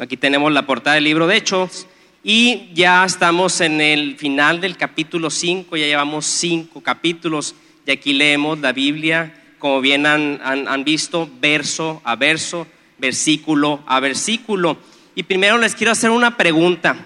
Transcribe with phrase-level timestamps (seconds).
[0.00, 1.86] Aquí tenemos la portada del libro de Hechos
[2.24, 7.54] y ya estamos en el final del capítulo 5, ya llevamos cinco capítulos
[7.86, 12.66] y aquí leemos la Biblia, como bien han, han visto, verso a verso,
[12.98, 14.78] versículo a versículo.
[15.14, 16.96] Y primero les quiero hacer una pregunta.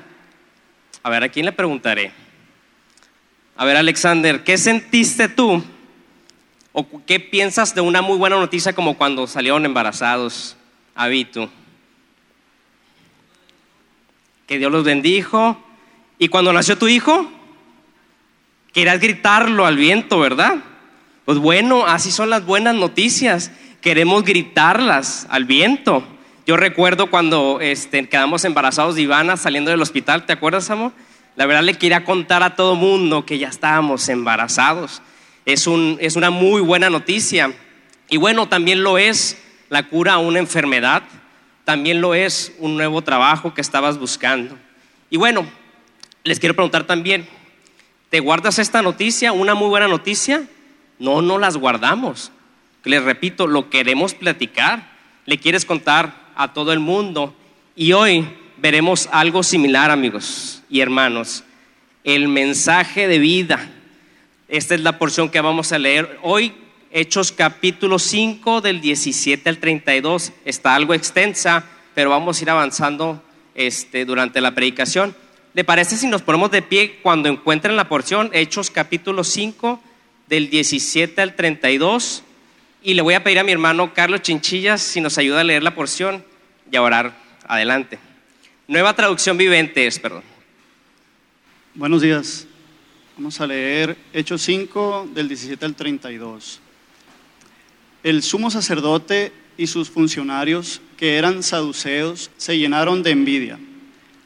[1.02, 2.10] A ver, ¿a quién le preguntaré?
[3.58, 5.62] A ver, Alexander, ¿qué sentiste tú?
[6.72, 10.56] ¿O qué piensas de una muy buena noticia como cuando salieron embarazados?
[10.94, 11.50] Habito
[14.48, 15.56] que Dios los bendijo.
[16.18, 17.30] Y cuando nació tu hijo,
[18.72, 20.56] querías gritarlo al viento, ¿verdad?
[21.26, 23.52] Pues bueno, así son las buenas noticias.
[23.82, 26.02] Queremos gritarlas al viento.
[26.46, 30.92] Yo recuerdo cuando este, quedamos embarazados de Ivana saliendo del hospital, ¿te acuerdas, amor?
[31.36, 35.02] La verdad le quería contar a todo mundo que ya estábamos embarazados.
[35.44, 37.52] Es, un, es una muy buena noticia.
[38.08, 39.36] Y bueno, también lo es
[39.68, 41.02] la cura a una enfermedad
[41.68, 44.56] también lo es un nuevo trabajo que estabas buscando.
[45.10, 45.46] Y bueno,
[46.24, 47.28] les quiero preguntar también,
[48.08, 50.44] ¿te guardas esta noticia, una muy buena noticia?
[50.98, 52.32] No, no las guardamos.
[52.84, 54.92] Les repito, lo queremos platicar,
[55.26, 57.34] le quieres contar a todo el mundo.
[57.76, 61.44] Y hoy veremos algo similar, amigos y hermanos,
[62.02, 63.68] el mensaje de vida.
[64.48, 66.54] Esta es la porción que vamos a leer hoy
[66.90, 70.32] Hechos capítulo 5 del 17 al 32.
[70.46, 73.22] Está algo extensa, pero vamos a ir avanzando
[73.54, 75.14] este, durante la predicación.
[75.52, 78.30] ¿Le parece si nos ponemos de pie cuando encuentren la porción?
[78.32, 79.82] Hechos capítulo 5
[80.28, 82.22] del 17 al 32.
[82.82, 85.62] Y le voy a pedir a mi hermano Carlos Chinchillas si nos ayuda a leer
[85.62, 86.24] la porción
[86.72, 87.14] y a orar.
[87.46, 87.98] Adelante.
[88.66, 90.22] Nueva traducción vivente es, perdón.
[91.74, 92.46] Buenos días.
[93.18, 96.62] Vamos a leer Hechos 5 del 17 al 32.
[98.02, 103.58] El sumo sacerdote y sus funcionarios, que eran saduceos, se llenaron de envidia.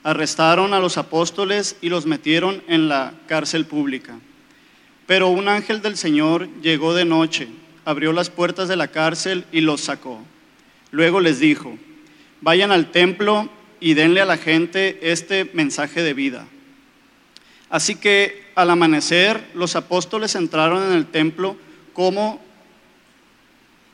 [0.02, 4.18] Arrestaron a los apóstoles y los metieron en la cárcel pública.
[5.06, 7.48] Pero un ángel del Señor llegó de noche,
[7.84, 10.20] abrió las puertas de la cárcel y los sacó.
[10.90, 11.76] Luego les dijo,
[12.40, 13.48] vayan al templo
[13.80, 16.46] y denle a la gente este mensaje de vida.
[17.70, 21.56] Así que al amanecer los apóstoles entraron en el templo
[21.94, 22.38] como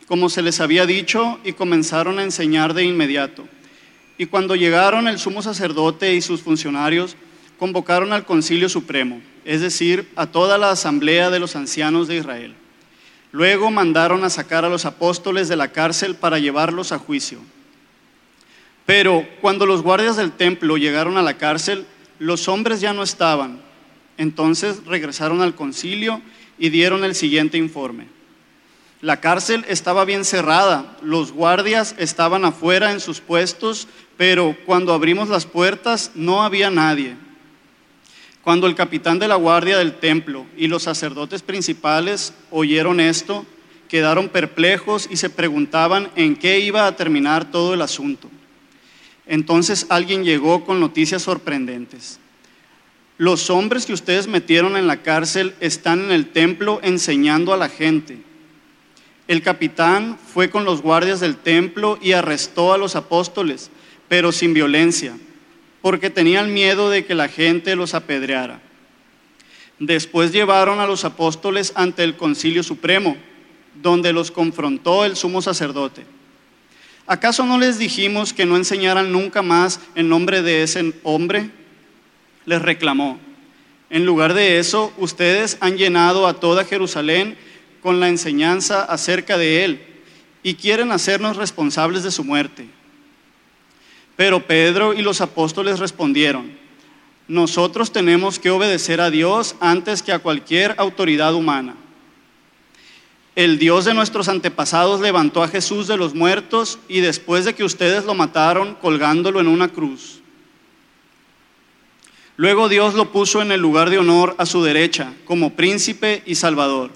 [0.08, 3.46] como se les había dicho, y comenzaron a enseñar de inmediato.
[4.16, 7.14] Y cuando llegaron el sumo sacerdote y sus funcionarios,
[7.58, 12.54] convocaron al concilio supremo, es decir, a toda la asamblea de los ancianos de Israel.
[13.32, 17.38] Luego mandaron a sacar a los apóstoles de la cárcel para llevarlos a juicio.
[18.86, 21.84] Pero cuando los guardias del templo llegaron a la cárcel,
[22.18, 23.60] los hombres ya no estaban.
[24.16, 26.22] Entonces regresaron al concilio
[26.58, 28.17] y dieron el siguiente informe.
[29.00, 33.86] La cárcel estaba bien cerrada, los guardias estaban afuera en sus puestos,
[34.16, 37.14] pero cuando abrimos las puertas no había nadie.
[38.42, 43.46] Cuando el capitán de la guardia del templo y los sacerdotes principales oyeron esto,
[43.88, 48.28] quedaron perplejos y se preguntaban en qué iba a terminar todo el asunto.
[49.26, 52.18] Entonces alguien llegó con noticias sorprendentes.
[53.16, 57.68] Los hombres que ustedes metieron en la cárcel están en el templo enseñando a la
[57.68, 58.27] gente.
[59.28, 63.70] El capitán fue con los guardias del templo y arrestó a los apóstoles,
[64.08, 65.16] pero sin violencia,
[65.82, 68.62] porque tenían miedo de que la gente los apedreara.
[69.78, 73.18] Después llevaron a los apóstoles ante el concilio supremo,
[73.82, 76.06] donde los confrontó el sumo sacerdote.
[77.06, 81.50] ¿Acaso no les dijimos que no enseñaran nunca más en nombre de ese hombre?
[82.46, 83.18] Les reclamó.
[83.90, 87.36] En lugar de eso, ustedes han llenado a toda Jerusalén
[87.82, 89.80] con la enseñanza acerca de Él
[90.42, 92.66] y quieren hacernos responsables de su muerte.
[94.16, 96.56] Pero Pedro y los apóstoles respondieron,
[97.28, 101.76] nosotros tenemos que obedecer a Dios antes que a cualquier autoridad humana.
[103.36, 107.62] El Dios de nuestros antepasados levantó a Jesús de los muertos y después de que
[107.62, 110.20] ustedes lo mataron colgándolo en una cruz.
[112.36, 116.34] Luego Dios lo puso en el lugar de honor a su derecha como príncipe y
[116.34, 116.90] salvador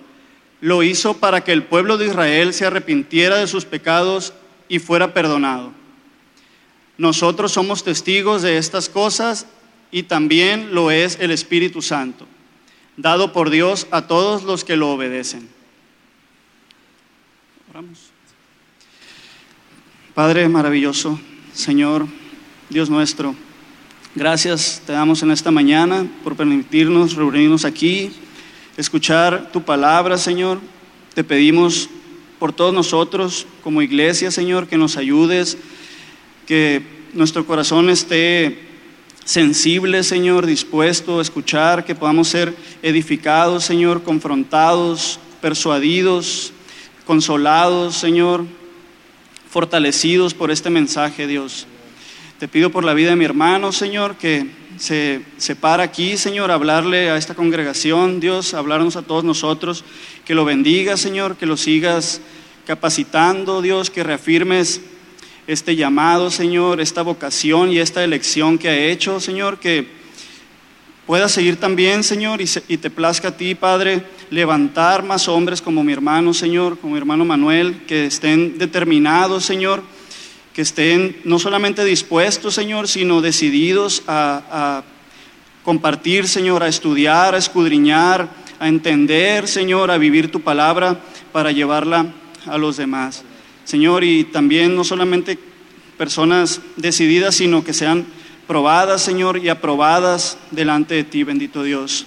[0.62, 4.32] lo hizo para que el pueblo de Israel se arrepintiera de sus pecados
[4.68, 5.72] y fuera perdonado.
[6.96, 9.48] Nosotros somos testigos de estas cosas
[9.90, 12.28] y también lo es el Espíritu Santo,
[12.96, 15.48] dado por Dios a todos los que lo obedecen.
[20.14, 21.18] Padre maravilloso,
[21.52, 22.06] Señor,
[22.70, 23.34] Dios nuestro,
[24.14, 28.12] gracias te damos en esta mañana por permitirnos reunirnos aquí
[28.76, 30.60] escuchar tu palabra, Señor.
[31.14, 31.88] Te pedimos
[32.38, 35.58] por todos nosotros como iglesia, Señor, que nos ayudes,
[36.46, 36.82] que
[37.12, 38.58] nuestro corazón esté
[39.24, 46.52] sensible, Señor, dispuesto a escuchar, que podamos ser edificados, Señor, confrontados, persuadidos,
[47.06, 48.44] consolados, Señor,
[49.48, 51.66] fortalecidos por este mensaje, Dios.
[52.42, 56.50] Te pido por la vida de mi hermano, Señor, que se, se para aquí, Señor,
[56.50, 59.84] a hablarle a esta congregación, Dios, a hablarnos a todos nosotros,
[60.24, 62.20] que lo bendiga, Señor, que lo sigas
[62.66, 64.80] capacitando, Dios, que reafirmes
[65.46, 69.86] este llamado, Señor, esta vocación y esta elección que ha hecho, Señor, que
[71.06, 75.84] pueda seguir también, Señor, y, y, te plazca a ti, Padre, levantar más hombres como
[75.84, 79.84] mi hermano, Señor, como mi hermano Manuel, que estén determinados, Señor,
[80.54, 84.82] que estén no solamente dispuestos, Señor, sino decididos a,
[85.64, 88.28] compartir, Señor, a estudiar, a escudriñar,
[88.58, 91.00] a entender, Señor, a vivir tu palabra
[91.30, 92.12] para llevarla
[92.46, 93.22] a los demás.
[93.64, 95.38] Señor, y también no solamente
[95.96, 98.06] personas decididas, sino que sean
[98.48, 102.06] probadas, Señor, y aprobadas delante de ti, bendito Dios.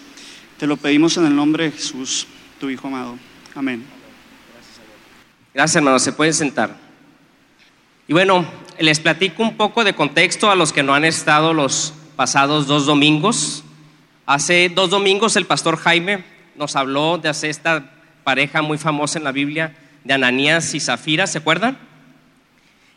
[0.58, 2.28] Te lo pedimos en el nombre de Jesús,
[2.60, 3.18] tu Hijo amado.
[3.56, 3.86] Amén.
[5.54, 5.98] Gracias, hermano.
[6.00, 6.85] Se pueden sentar.
[8.08, 8.46] Y bueno,
[8.78, 12.86] les platico un poco de contexto a los que no han estado los pasados dos
[12.86, 13.64] domingos.
[14.28, 16.24] Hace dos domingos el pastor Jaime
[16.56, 17.94] nos habló de hacer esta
[18.24, 21.80] pareja muy famosa en la Biblia, de Ananías y Zafira, ¿se acuerdan?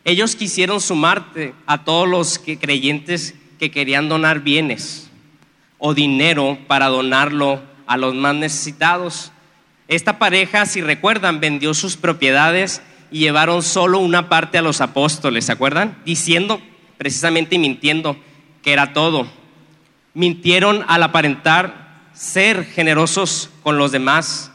[0.05, 5.09] Ellos quisieron sumarte a todos los que, creyentes que querían donar bienes
[5.79, 9.31] o dinero para donarlo a los más necesitados.
[9.87, 15.45] Esta pareja, si recuerdan, vendió sus propiedades y llevaron solo una parte a los apóstoles,
[15.45, 15.97] ¿se acuerdan?
[16.05, 16.61] Diciendo,
[16.97, 18.17] precisamente y mintiendo,
[18.61, 19.27] que era todo.
[20.13, 24.51] Mintieron al aparentar ser generosos con los demás.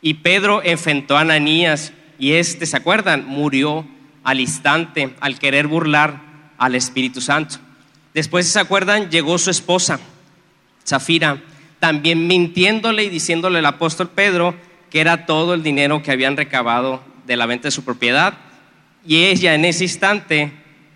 [0.00, 3.26] Y Pedro enfrentó a Ananías y este, ¿se acuerdan?
[3.26, 3.86] Murió
[4.22, 6.20] al instante al querer burlar
[6.58, 7.56] al Espíritu Santo.
[8.14, 9.10] Después, ¿se acuerdan?
[9.10, 9.98] Llegó su esposa,
[10.86, 11.40] Zafira,
[11.78, 14.54] también mintiéndole y diciéndole al apóstol Pedro
[14.90, 18.34] que era todo el dinero que habían recabado de la venta de su propiedad.
[19.06, 20.50] Y ella en ese instante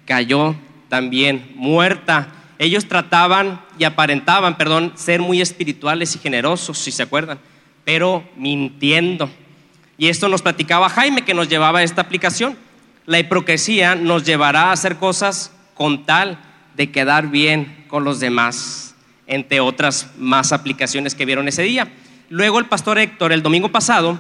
[0.05, 0.57] cayó
[0.89, 2.29] también muerta.
[2.59, 7.39] Ellos trataban y aparentaban, perdón, ser muy espirituales y generosos, si se acuerdan,
[7.85, 9.31] pero mintiendo.
[9.99, 12.57] Y esto nos platicaba Jaime que nos llevaba a esta aplicación.
[13.07, 16.39] La hipocresía nos llevará a hacer cosas con tal
[16.77, 18.95] de quedar bien con los demás,
[19.27, 21.89] entre otras más aplicaciones que vieron ese día.
[22.31, 24.19] Luego el pastor Héctor, el domingo pasado,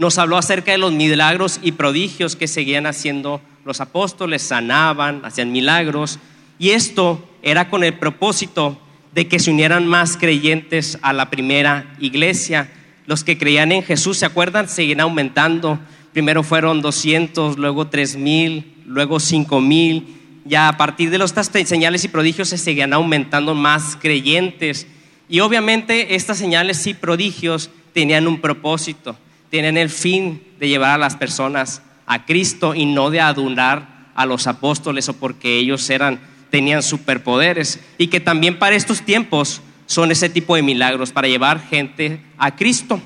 [0.00, 5.52] nos habló acerca de los milagros y prodigios que seguían haciendo los apóstoles, sanaban, hacían
[5.52, 6.18] milagros,
[6.58, 8.80] y esto era con el propósito
[9.14, 12.68] de que se unieran más creyentes a la primera iglesia
[13.10, 14.68] los que creían en Jesús, ¿se acuerdan?
[14.68, 15.80] Siguen aumentando.
[16.12, 20.16] Primero fueron 200, luego 3000, luego 5000.
[20.44, 24.86] Ya a partir de los estas señales y prodigios se seguían aumentando más creyentes.
[25.28, 29.16] Y obviamente estas señales y prodigios tenían un propósito,
[29.50, 34.26] tenían el fin de llevar a las personas a Cristo y no de adular a
[34.26, 36.20] los apóstoles o porque ellos eran
[36.50, 41.60] tenían superpoderes y que también para estos tiempos son ese tipo de milagros para llevar
[41.60, 43.00] gente a Cristo.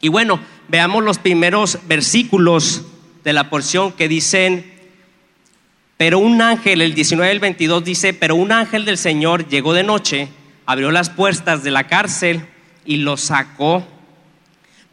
[0.00, 2.82] Y bueno, veamos los primeros versículos
[3.24, 4.72] de la porción que dicen,
[5.96, 9.82] pero un ángel, el 19 del 22 dice, pero un ángel del Señor llegó de
[9.82, 10.28] noche,
[10.66, 12.46] abrió las puertas de la cárcel
[12.84, 13.86] y lo sacó.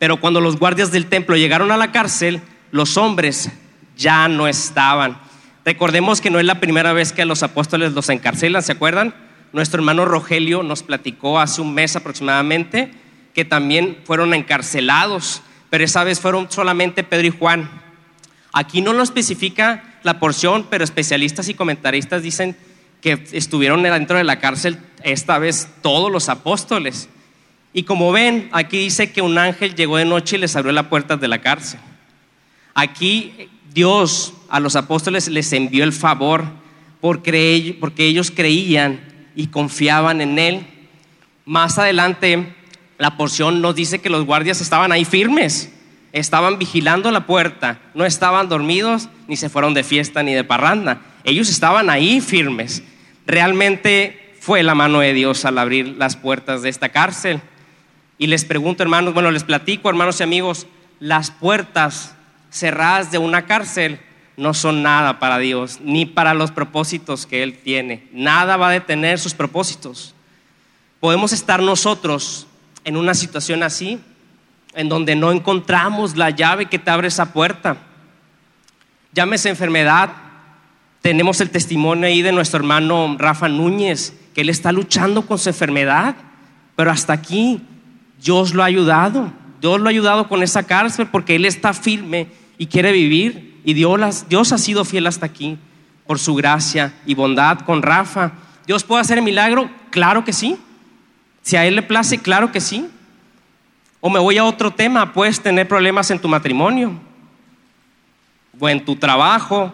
[0.01, 2.41] Pero cuando los guardias del templo llegaron a la cárcel,
[2.71, 3.51] los hombres
[3.95, 5.15] ya no estaban.
[5.63, 9.13] Recordemos que no es la primera vez que a los apóstoles los encarcelan, ¿se acuerdan?
[9.53, 12.91] Nuestro hermano Rogelio nos platicó hace un mes aproximadamente
[13.35, 17.69] que también fueron encarcelados, pero esa vez fueron solamente Pedro y Juan.
[18.53, 22.57] Aquí no lo especifica la porción, pero especialistas y comentaristas dicen
[23.01, 27.07] que estuvieron dentro de la cárcel esta vez todos los apóstoles.
[27.73, 30.87] Y como ven, aquí dice que un ángel llegó de noche y les abrió las
[30.87, 31.79] puertas de la cárcel.
[32.73, 36.45] Aquí Dios a los apóstoles les envió el favor
[36.99, 38.99] porque ellos creían
[39.35, 40.67] y confiaban en Él.
[41.45, 42.53] Más adelante,
[42.97, 45.71] la porción nos dice que los guardias estaban ahí firmes,
[46.11, 51.01] estaban vigilando la puerta, no estaban dormidos, ni se fueron de fiesta ni de parranda.
[51.23, 52.83] Ellos estaban ahí firmes.
[53.25, 57.41] Realmente fue la mano de Dios al abrir las puertas de esta cárcel.
[58.21, 60.67] Y les pregunto, hermanos, bueno, les platico, hermanos y amigos,
[60.99, 62.13] las puertas
[62.51, 63.99] cerradas de una cárcel
[64.37, 68.07] no son nada para Dios, ni para los propósitos que Él tiene.
[68.13, 70.13] Nada va a detener sus propósitos.
[70.99, 72.45] Podemos estar nosotros
[72.83, 73.99] en una situación así,
[74.75, 77.77] en donde no encontramos la llave que te abre esa puerta.
[79.13, 80.11] Llámese enfermedad,
[81.01, 85.49] Tenemos el testimonio ahí de nuestro hermano Rafa Núñez, que él está luchando con su
[85.49, 86.15] enfermedad,
[86.75, 87.63] pero hasta aquí
[88.21, 89.31] Dios lo ha ayudado.
[89.59, 93.59] Dios lo ha ayudado con esa cárcel porque él está firme y quiere vivir.
[93.63, 95.57] Y Dios, ha sido fiel hasta aquí
[96.07, 98.31] por su gracia y bondad con Rafa.
[98.65, 99.69] ¿Dios puede hacer el milagro?
[99.89, 100.57] Claro que sí.
[101.41, 102.87] Si a Él le place, claro que sí.
[103.99, 106.93] O me voy a otro tema, puedes tener problemas en tu matrimonio
[108.59, 109.71] o en tu trabajo,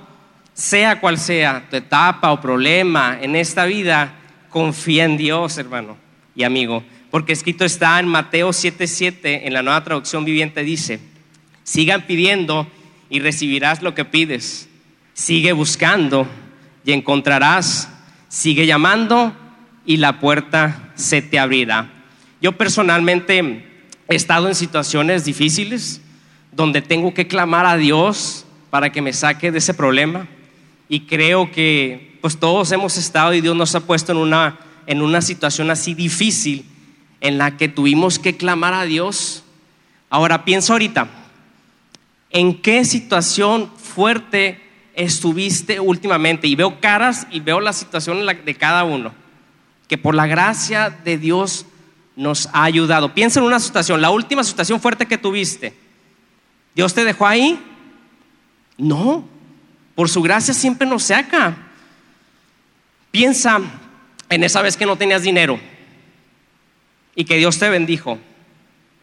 [0.53, 4.13] sea cual sea tu etapa o problema en esta vida,
[4.49, 5.95] confía en Dios, hermano
[6.35, 6.83] y amigo.
[7.17, 10.99] Porque escrito está en Mateo 7:7, en la nueva traducción viviente dice,
[11.63, 12.67] sigan pidiendo
[13.09, 14.69] y recibirás lo que pides.
[15.15, 16.27] Sigue buscando
[16.85, 17.89] y encontrarás.
[18.29, 19.35] Sigue llamando
[19.83, 21.89] y la puerta se te abrirá.
[22.39, 23.65] Yo personalmente
[24.07, 26.01] he estado en situaciones difíciles
[26.51, 30.27] donde tengo que clamar a Dios para que me saque de ese problema
[30.87, 35.01] y creo que pues todos hemos estado y Dios nos ha puesto en una, en
[35.01, 36.63] una situación así difícil
[37.21, 39.43] en la que tuvimos que clamar a Dios.
[40.09, 41.07] Ahora pienso ahorita,
[42.29, 44.61] ¿en qué situación fuerte
[44.93, 46.47] estuviste últimamente?
[46.47, 49.13] Y veo caras y veo la situación de cada uno,
[49.87, 51.65] que por la gracia de Dios
[52.15, 53.13] nos ha ayudado.
[53.13, 55.73] Piensa en una situación, la última situación fuerte que tuviste.
[56.75, 57.59] ¿Dios te dejó ahí?
[58.77, 59.25] No,
[59.95, 61.57] por su gracia siempre nos saca.
[63.09, 63.59] Piensa
[64.29, 65.59] en esa vez que no tenías dinero
[67.17, 68.19] y que Dios te bendijo.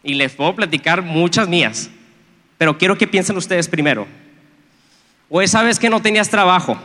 [0.03, 1.91] Y les puedo platicar muchas mías,
[2.57, 4.07] pero quiero que piensen ustedes primero.
[5.29, 6.79] O esa vez que no tenías trabajo,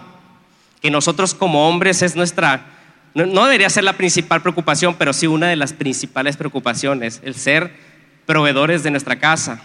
[0.82, 2.66] que nosotros como hombres es nuestra,
[3.14, 7.74] no, debería ser la principal preocupación, pero sí una de las principales preocupaciones, el ser
[8.26, 9.62] proveedores de nuestra casa.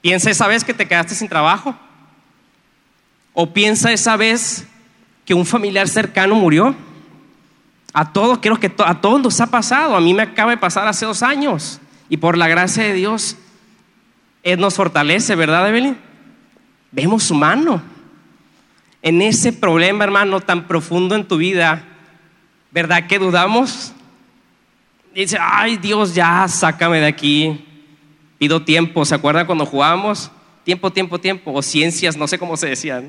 [0.00, 1.76] Piensa esa vez que te quedaste sin trabajo.
[3.34, 4.66] O piensa esa vez
[5.26, 6.74] que un familiar cercano murió.
[7.96, 9.96] A todos, creo que a todos nos ha pasado.
[9.96, 11.80] A mí me acaba de pasar hace dos años.
[12.08, 13.36] Y por la gracia de Dios,
[14.42, 15.96] Él nos fortalece, ¿verdad, Evelyn?
[16.90, 17.80] Vemos su mano.
[19.00, 21.84] En ese problema, hermano, tan profundo en tu vida,
[22.72, 23.92] ¿verdad que dudamos?
[25.14, 27.64] dice, ay Dios, ya sácame de aquí.
[28.38, 29.04] Pido tiempo.
[29.04, 30.32] ¿Se acuerdan cuando jugábamos?
[30.64, 31.52] Tiempo, tiempo, tiempo.
[31.52, 33.02] O ciencias, no sé cómo se decía.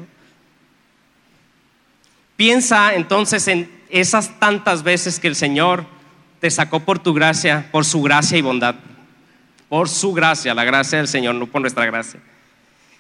[2.36, 5.86] Piensa entonces en esas tantas veces que el Señor
[6.42, 8.75] te sacó por tu gracia, por su gracia y bondad.
[9.70, 12.20] Por su gracia, la gracia del Señor, no por nuestra gracia.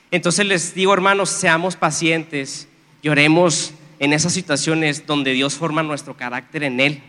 [0.09, 2.69] Entonces les digo, hermanos, seamos pacientes,
[3.03, 7.03] lloremos en esas situaciones donde Dios forma nuestro carácter en Él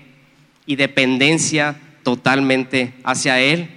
[0.66, 3.70] y dependencia totalmente hacia Él.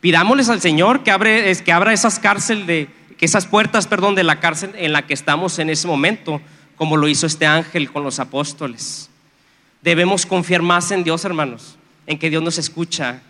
[0.00, 2.88] Pidámosles al Señor que, que abra esas cárceles de,
[3.18, 6.40] que esas puertas, perdón, de la cárcel en la que estamos en ese momento,
[6.76, 9.09] como lo hizo este ángel con los apóstoles.
[9.82, 13.22] Debemos confiar más en Dios, hermanos, en que Dios nos escucha,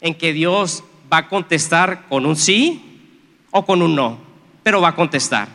[0.00, 3.18] en que Dios va a contestar con un sí
[3.50, 4.18] o con un no,
[4.62, 5.48] pero va a contestar.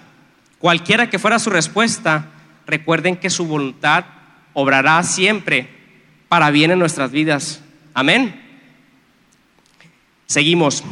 [0.60, 2.32] Cualquiera que fuera su respuesta,
[2.68, 4.06] recuerden que su voluntad
[4.54, 5.70] obrará siempre
[6.28, 7.62] para bien en nuestras vidas.
[7.94, 8.40] Amén.
[10.28, 10.84] Seguimos.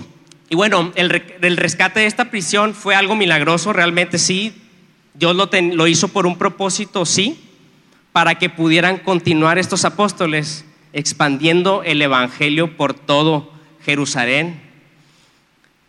[0.49, 4.53] Y bueno, el, rescate de esta prisión fue algo milagroso, realmente sí.
[5.13, 7.48] Dios lo, lo hizo por un propósito, sí
[8.11, 13.51] para que pudieran continuar estos apóstoles expandiendo el Evangelio por todo
[13.85, 14.61] Jerusalén.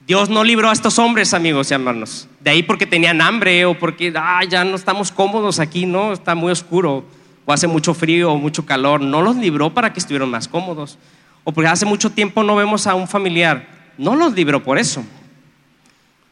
[0.06, 3.78] Dios no libró a estos hombres, amigos y hermanos, de ahí porque tenían hambre o
[3.78, 7.04] porque ah, ya no estamos cómodos aquí, no, está muy oscuro
[7.44, 9.00] o hace mucho frío o mucho calor.
[9.00, 10.98] No los libró para que estuvieran más cómodos
[11.44, 13.66] o porque hace mucho tiempo no vemos a un familiar.
[13.98, 15.04] No los libró por eso.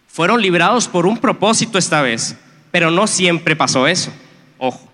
[0.07, 2.37] Fueron librados por un propósito esta vez,
[2.71, 4.13] pero no siempre pasó eso.
[4.59, 4.88] Ojo.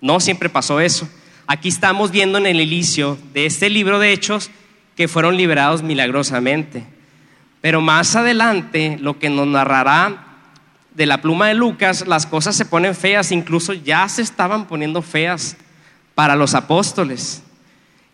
[0.00, 1.08] No siempre pasó eso.
[1.46, 4.50] Aquí estamos viendo en el inicio de este libro de Hechos
[4.96, 6.84] que fueron liberados milagrosamente.
[7.60, 10.26] Pero más adelante, lo que nos narrará
[10.94, 15.02] de la pluma de Lucas, las cosas se ponen feas, incluso ya se estaban poniendo
[15.02, 15.56] feas
[16.14, 17.42] para los apóstoles.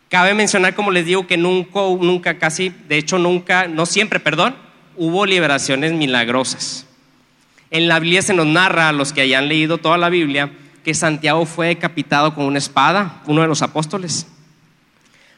[0.08, 4.56] Cabe mencionar, como les digo, que nunca, nunca, casi, de hecho nunca, no siempre, perdón,
[4.96, 6.86] hubo liberaciones milagrosas.
[7.70, 10.50] En la Biblia se nos narra, a los que hayan leído toda la Biblia,
[10.84, 14.26] que Santiago fue decapitado con una espada, uno de los apóstoles.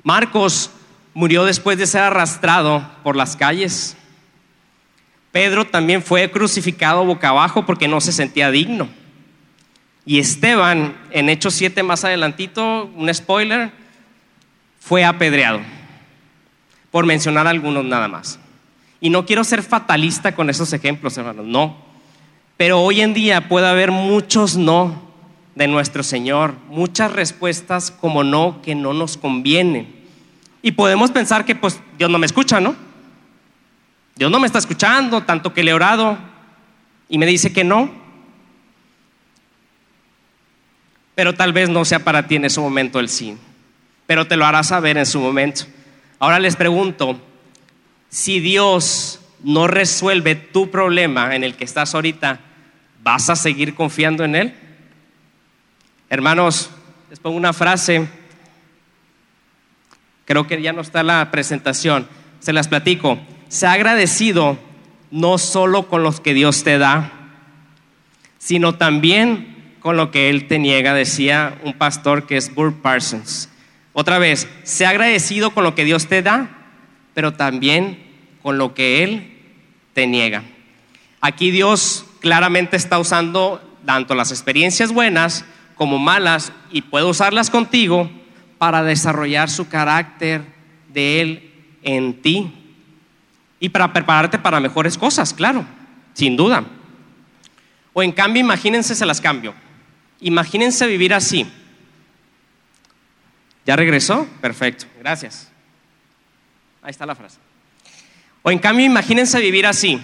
[0.02, 0.70] Marcos
[1.12, 3.96] murió después de ser arrastrado por las calles.
[5.32, 8.88] Pedro también fue crucificado boca abajo porque no se sentía digno.
[10.06, 13.72] Y Esteban, en Hechos 7 más adelantito, un spoiler,
[14.78, 15.60] fue apedreado.
[16.90, 18.38] Por mencionar algunos nada más.
[19.00, 21.76] Y no quiero ser fatalista con esos ejemplos, hermanos, no.
[22.56, 25.13] Pero hoy en día puede haber muchos no
[25.54, 29.94] de nuestro Señor, muchas respuestas como no que no nos convienen.
[30.62, 32.74] Y podemos pensar que pues Dios no me escucha, ¿no?
[34.16, 36.18] Dios no me está escuchando, tanto que le he orado
[37.08, 37.90] y me dice que no.
[41.14, 43.36] Pero tal vez no sea para ti en ese momento el sí,
[44.06, 45.64] pero te lo hará saber en su momento.
[46.18, 47.20] Ahora les pregunto,
[48.08, 52.40] si Dios no resuelve tu problema en el que estás ahorita,
[53.02, 54.54] ¿vas a seguir confiando en Él?
[56.10, 56.70] Hermanos,
[57.10, 58.06] les pongo una frase,
[60.24, 62.06] creo que ya no está la presentación,
[62.40, 63.18] se las platico.
[63.48, 64.58] Se ha agradecido
[65.10, 67.12] no solo con los que Dios te da,
[68.38, 73.48] sino también con lo que Él te niega, decía un pastor que es Burr Parsons.
[73.92, 76.50] Otra vez, se ha agradecido con lo que Dios te da,
[77.14, 78.02] pero también
[78.42, 79.40] con lo que Él
[79.94, 80.42] te niega.
[81.20, 85.44] Aquí Dios claramente está usando tanto las experiencias buenas
[85.74, 88.10] como malas y puede usarlas contigo
[88.58, 90.42] para desarrollar su carácter
[90.92, 91.52] de Él
[91.82, 92.52] en ti
[93.60, 95.64] y para prepararte para mejores cosas, claro,
[96.12, 96.64] sin duda.
[97.92, 99.54] O en cambio, imagínense, se las cambio.
[100.20, 101.46] Imagínense vivir así.
[103.66, 104.28] ¿Ya regresó?
[104.40, 105.50] Perfecto, gracias.
[106.82, 107.38] Ahí está la frase.
[108.42, 110.00] O en cambio, imagínense vivir así.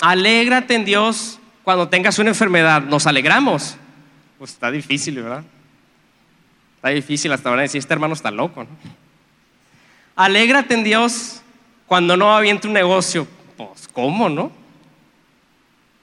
[0.00, 2.82] Alégrate en Dios cuando tengas una enfermedad.
[2.82, 3.76] ¿Nos alegramos?
[4.42, 5.44] Pues está difícil, ¿verdad?
[6.74, 8.70] Está difícil hasta ahora decir, este hermano está loco, ¿no?
[10.16, 11.42] Alégrate en Dios
[11.86, 13.28] cuando no va bien tu negocio.
[13.56, 14.50] Pues, ¿cómo, no?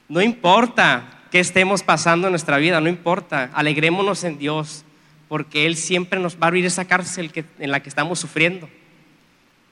[0.07, 3.49] No importa qué estemos pasando en nuestra vida, no importa.
[3.53, 4.85] Alegrémonos en Dios,
[5.27, 8.69] porque Él siempre nos va a abrir esa cárcel en la que estamos sufriendo.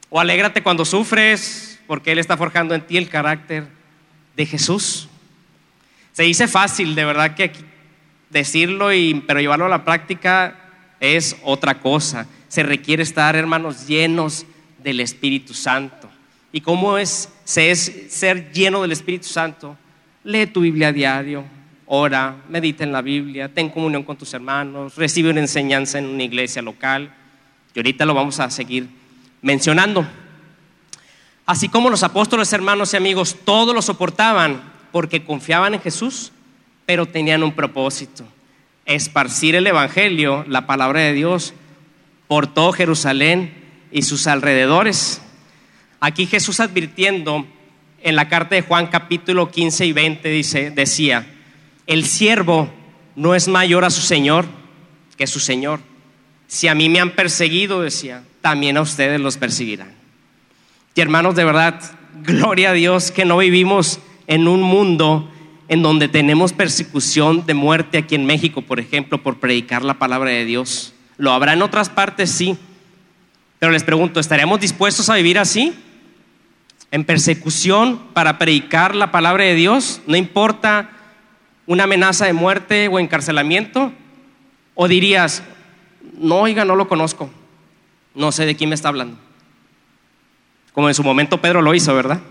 [0.09, 3.65] O alégrate cuando sufres, porque Él está forjando en ti el carácter
[4.36, 5.07] de Jesús.
[6.12, 7.45] Se dice fácil, de verdad que
[8.29, 10.60] decirlo, y, pero llevarlo a la práctica
[11.00, 12.27] es otra cosa.
[12.48, 14.46] Se requiere estar, hermanos, llenos
[14.84, 16.09] del Espíritu Santo.
[16.51, 19.77] ¿Y cómo es, es ser lleno del Espíritu Santo?
[20.24, 21.44] Lee tu Biblia a diario,
[21.85, 26.24] ora, medita en la Biblia, ten comunión con tus hermanos, recibe una enseñanza en una
[26.24, 27.13] iglesia local.
[27.74, 28.87] Y ahorita lo vamos a seguir
[29.42, 30.05] mencionando.
[31.46, 34.61] Así como los apóstoles, hermanos y amigos, todos lo soportaban
[34.92, 36.31] porque confiaban en Jesús,
[36.87, 38.23] pero tenían un propósito,
[38.85, 41.53] esparcir el Evangelio, la palabra de Dios,
[42.29, 43.53] por todo Jerusalén
[43.91, 45.21] y sus alrededores.
[46.00, 47.45] Aquí Jesús advirtiendo
[48.01, 51.27] en la carta de Juan capítulo 15 y 20 dice, decía,
[51.87, 52.69] el siervo
[53.17, 54.45] no es mayor a su Señor
[55.17, 55.81] que su Señor.
[56.47, 59.91] Si a mí me han perseguido, decía, también a ustedes los perseguirán.
[60.95, 61.81] Y hermanos, de verdad,
[62.23, 65.29] gloria a Dios que no vivimos en un mundo
[65.68, 70.32] en donde tenemos persecución de muerte aquí en México, por ejemplo, por predicar la palabra
[70.32, 70.94] de Dios.
[71.18, 72.58] Lo habrá en otras partes, sí.
[73.60, 75.74] Pero les pregunto, ¿estaríamos dispuestos a vivir así?
[76.92, 80.90] En persecución para predicar la palabra de Dios, no importa
[81.66, 83.92] una amenaza de muerte o encarcelamiento.
[84.74, 85.44] ¿O dirías,
[86.18, 87.30] no, oiga, no lo conozco,
[88.14, 89.18] no sé de quién me está hablando?
[90.72, 92.22] Como en su momento Pedro lo hizo, ¿verdad?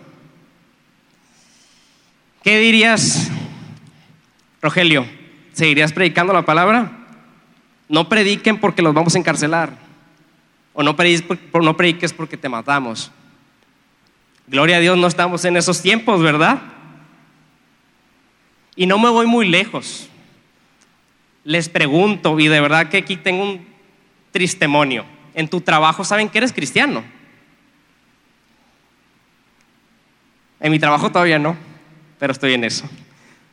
[2.47, 3.29] ¿Qué dirías,
[4.63, 5.05] Rogelio?
[5.53, 6.93] ¿Seguirías predicando la palabra?
[7.89, 9.77] No prediquen porque los vamos a encarcelar.
[10.73, 13.11] O no prediques, porque te matamos.
[14.47, 16.63] Gloria a Dios, no estamos en esos tiempos, ¿verdad?
[18.77, 20.09] Y no me voy muy lejos.
[21.43, 23.67] Les pregunto, y de verdad que aquí tengo un
[24.31, 25.05] tristemonio.
[25.35, 27.03] En tu trabajo saben que eres cristiano.
[30.61, 31.75] En mi trabajo todavía no
[32.19, 32.89] pero estoy en eso.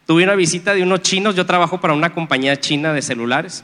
[0.05, 3.63] Tuve una visita de unos chinos, yo trabajo para una compañía china de celulares.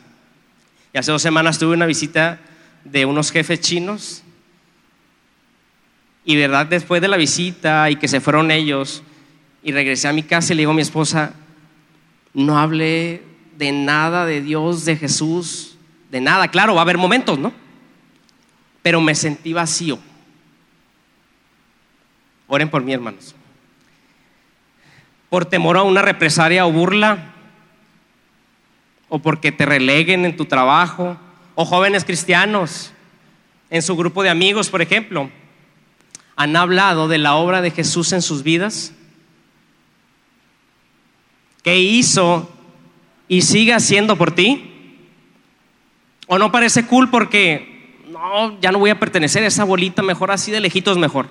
[0.94, 2.40] Y hace dos semanas tuve una visita
[2.84, 4.24] de unos jefes chinos.
[6.24, 9.04] Y verdad, después de la visita y que se fueron ellos,
[9.64, 11.34] y regresé a mi casa y le digo a mi esposa,
[12.34, 13.22] no hablé
[13.58, 15.78] de nada de Dios, de Jesús,
[16.10, 16.48] de nada.
[16.48, 17.52] Claro, va a haber momentos, ¿no?
[18.82, 20.00] Pero me sentí vacío.
[22.48, 23.36] Oren por mí, hermanos
[25.30, 27.34] por temor a una represalia o burla,
[29.10, 31.18] o porque te releguen en tu trabajo,
[31.56, 32.92] o jóvenes cristianos
[33.70, 35.30] en su grupo de amigos, por ejemplo,
[36.36, 38.94] han hablado de la obra de Jesús en sus vidas.
[41.63, 42.50] ¿Qué hizo
[43.28, 44.74] y sigue haciendo por ti?
[46.28, 50.32] ¿O no parece cool porque no, ya no voy a pertenecer a esa bolita, mejor
[50.32, 51.30] así de lejitos mejor?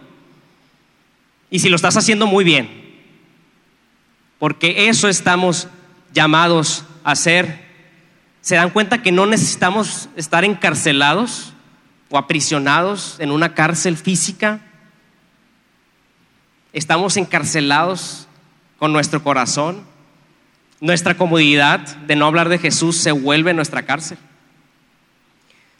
[1.50, 2.87] Y si lo estás haciendo muy bien,
[4.38, 5.68] porque eso estamos
[6.12, 7.68] llamados a hacer
[8.48, 11.52] ¿Se dan cuenta que no necesitamos estar encarcelados
[12.08, 14.60] o aprisionados en una cárcel física?
[16.72, 18.26] Estamos encarcelados
[18.78, 19.84] con nuestro corazón.
[20.80, 24.16] Nuestra comodidad de no hablar de Jesús se vuelve nuestra cárcel.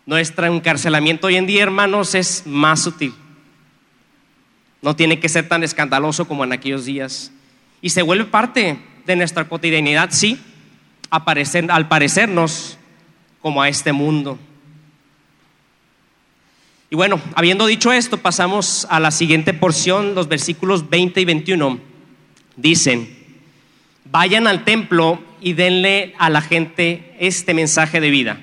[0.04, 3.14] Nuestro encarcelamiento hoy en día, hermanos, es más sutil.
[4.82, 7.32] No tiene que ser tan escandaloso como en aquellos días.
[7.80, 10.38] Y se vuelve parte de nuestra cotidianidad, sí,
[11.10, 12.78] al parecernos
[13.40, 14.38] como a este mundo.
[16.90, 21.78] Y bueno, habiendo dicho esto, pasamos a la siguiente porción, los versículos 20 y 21.
[22.56, 23.08] Dicen,
[24.10, 28.40] vayan al templo y denle a la gente este mensaje de vida.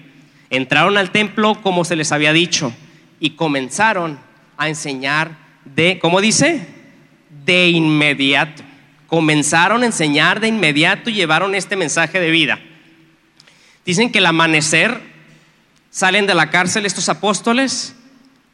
[0.49, 2.71] Entraron al templo como se les había dicho
[3.19, 4.19] y comenzaron
[4.57, 6.67] a enseñar de, ¿cómo dice?
[7.45, 8.64] De inmediato.
[9.07, 12.59] Comenzaron a enseñar de inmediato y llevaron este mensaje de vida.
[13.85, 14.99] Dicen que al amanecer
[15.91, 17.95] salen de la cárcel estos apóstoles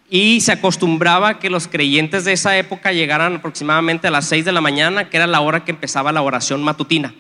[0.10, 4.52] y se acostumbraba que los creyentes de esa época llegaran aproximadamente a las 6 de
[4.52, 7.14] la mañana, que era la hora que empezaba la oración matutina.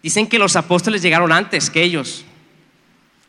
[0.00, 2.24] Dicen que los apóstoles llegaron antes que ellos.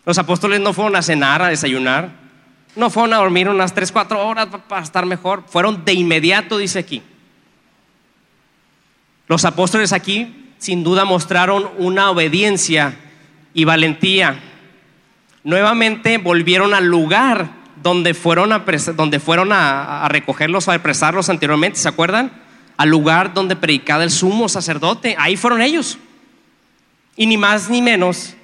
[0.06, 2.12] Los apóstoles no fueron a cenar, a desayunar,
[2.76, 6.78] no fueron a dormir unas 3, 4 horas para estar mejor, fueron de inmediato, dice
[6.78, 7.02] aquí.
[9.30, 12.96] Los apóstoles aquí sin duda mostraron una obediencia
[13.54, 14.40] y valentía.
[15.44, 18.66] Nuevamente volvieron al lugar donde fueron a,
[18.96, 22.32] donde fueron a, recogerlos o a apresarlos anteriormente, ¿se acuerdan?
[22.76, 26.00] Al lugar donde predicaba el sumo sacerdote, ahí fueron ellos.
[27.16, 28.36] Y ni más ni menos,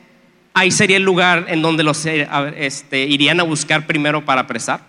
[0.54, 4.82] ahí sería el lugar en donde los eh, este, irían a buscar primero para apresar.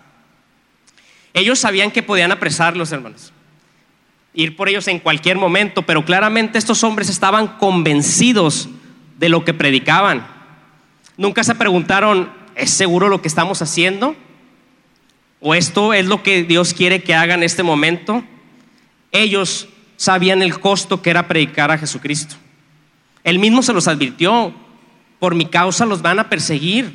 [1.33, 3.33] Ellos sabían que podían apresarlos, hermanos,
[4.37, 8.69] ir por ellos en cualquier momento, pero claramente estos hombres estaban convencidos
[9.19, 10.25] de lo que predicaban.
[11.17, 14.15] Nunca se preguntaron, ¿es seguro lo que estamos haciendo?
[15.39, 18.23] o esto es lo que Dios quiere que haga en este momento,
[19.11, 22.35] ellos sabían el costo que era predicar a Jesucristo.
[23.23, 24.53] Él mismo se los advirtió,
[25.19, 26.91] por mi causa los van a perseguir,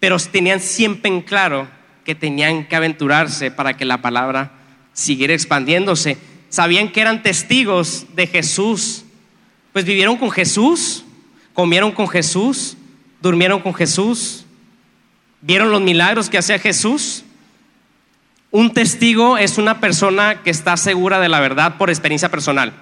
[0.00, 1.68] pero tenían siempre en claro
[2.04, 4.52] que tenían que aventurarse para que la palabra
[4.96, 6.18] siguiera expandiéndose.
[6.48, 9.04] Sabían que eran testigos de Jesús,
[9.72, 11.04] pues vivieron con Jesús,
[11.54, 12.76] comieron con Jesús,
[13.20, 14.46] durmieron con Jesús,
[15.46, 17.24] ¿Vieron los milagros que hacía Jesús?
[18.50, 22.72] Un testigo es una persona que está segura de la verdad por experiencia personal.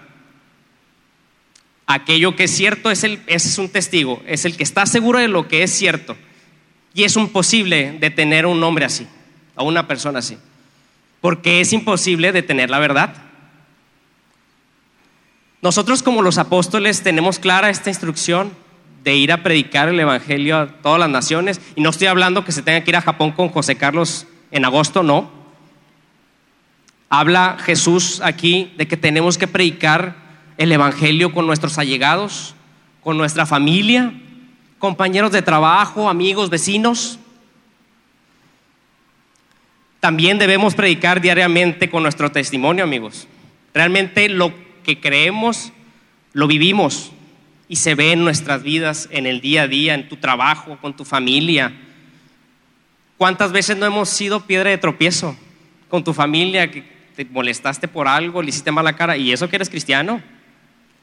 [1.87, 5.29] Aquello que es cierto es el, es un testigo, es el que está seguro de
[5.29, 6.17] lo que es cierto.
[6.95, 9.07] Y es imposible detener a un hombre así,
[9.57, 10.39] a una persona así,
[11.25, 13.15] porque es imposible detener la verdad.
[15.63, 18.53] Nosotros como los apóstoles tenemos clara esta instrucción
[19.05, 21.63] de ir a predicar el Evangelio a todas las naciones.
[21.77, 24.67] Y no estoy hablando que se tenga que ir a Japón con José Carlos en
[24.67, 25.31] agosto, no.
[27.09, 30.17] Habla Jesús aquí de que tenemos que predicar
[30.59, 32.55] el Evangelio con nuestros allegados,
[33.03, 34.13] con nuestra familia,
[34.79, 37.19] compañeros de trabajo, amigos, vecinos.
[40.05, 43.27] También debemos predicar diariamente con nuestro testimonio, amigos.
[43.73, 45.73] Realmente lo que creemos,
[46.35, 47.11] lo vivimos
[47.69, 50.95] y se ve en nuestras vidas, en el día a día, en tu trabajo, con
[50.95, 51.73] tu familia.
[53.17, 55.39] ¿Cuántas veces no hemos sido piedra de tropiezo
[55.89, 56.85] con tu familia, que
[57.17, 60.21] te molestaste por algo, le hiciste mala cara y eso que eres cristiano?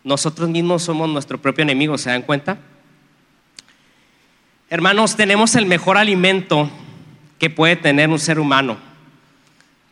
[0.03, 2.59] Nosotros mismos somos nuestro propio enemigo, ¿se dan cuenta?
[4.69, 6.69] Hermanos, tenemos el mejor alimento
[7.39, 8.90] que puede tener un ser humano.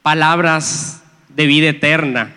[0.02, 2.34] Palabras de vida eterna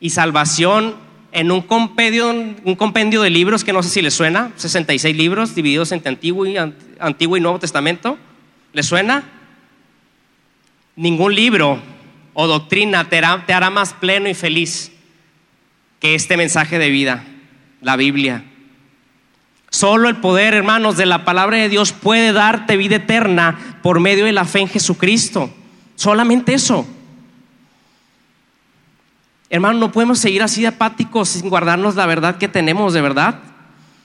[0.00, 0.94] y salvación
[1.32, 5.54] en un compendio, un compendio de libros que no sé si les suena, 66 libros
[5.54, 6.56] divididos entre Antiguo y,
[6.98, 8.18] Antiguo y Nuevo Testamento.
[8.72, 9.24] ¿Les suena?
[10.96, 11.80] Ningún libro
[12.34, 14.92] o doctrina te hará, te hará más pleno y feliz
[16.00, 17.24] que este mensaje de vida,
[17.80, 18.44] la Biblia.
[19.70, 24.24] Solo el poder, hermanos, de la palabra de Dios puede darte vida eterna por medio
[24.24, 25.52] de la fe en Jesucristo.
[25.98, 26.86] Solamente eso.
[29.50, 33.40] Hermano, no podemos seguir así de apáticos sin guardarnos la verdad que tenemos de verdad.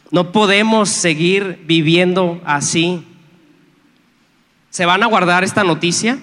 [0.10, 3.06] No podemos seguir viviendo así.
[4.72, 6.18] ¿Se van a guardar esta noticia?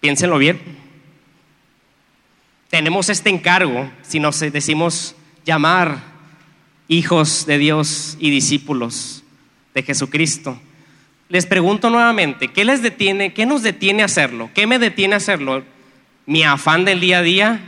[0.00, 0.60] Piénsenlo bien.
[2.68, 5.14] Tenemos este encargo, si nos decimos
[5.44, 6.02] llamar
[6.88, 9.22] hijos de Dios y discípulos
[9.72, 10.58] de Jesucristo.
[11.32, 13.32] Les pregunto nuevamente, ¿qué les detiene?
[13.32, 14.50] ¿Qué nos detiene hacerlo?
[14.52, 15.64] ¿Qué me detiene hacerlo?
[16.26, 17.60] mi afán del día a día.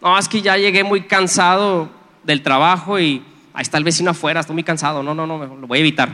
[0.00, 1.90] No, es que ya llegué muy cansado
[2.24, 3.22] del trabajo y
[3.52, 6.08] ahí está el vecino afuera, estoy muy cansado, no, no, no, lo voy a evitar.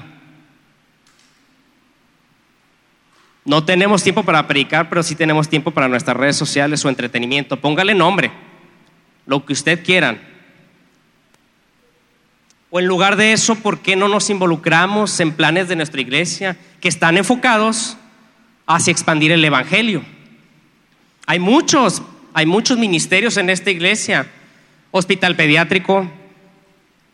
[3.44, 7.60] No tenemos tiempo para predicar, pero sí tenemos tiempo para nuestras redes sociales o entretenimiento.
[7.60, 8.32] Póngale nombre,
[9.26, 10.18] lo que usted quiera.
[12.76, 16.56] O en lugar de eso, ¿por qué no nos involucramos en planes de nuestra iglesia
[16.80, 17.96] que están enfocados
[18.66, 20.02] hacia expandir el Evangelio?
[21.24, 24.26] Hay muchos, hay muchos ministerios en esta iglesia.
[24.90, 26.10] Hospital pediátrico,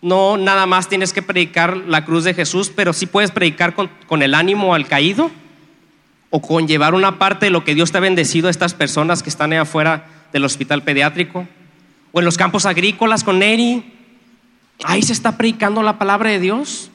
[0.01, 4.23] no nada más tienes que predicar la cruz de Jesús, pero sí puedes predicar con,
[4.23, 5.31] el ánimo al caído
[6.31, 9.23] o con llevar una parte de lo que Dios te ha bendecido a estas personas
[9.23, 11.47] que están ahí afuera del hospital pediátrico.
[12.13, 14.00] O en los campos agrícolas con Neri.
[14.85, 16.91] Ahí se está predicando la palabra de Dios.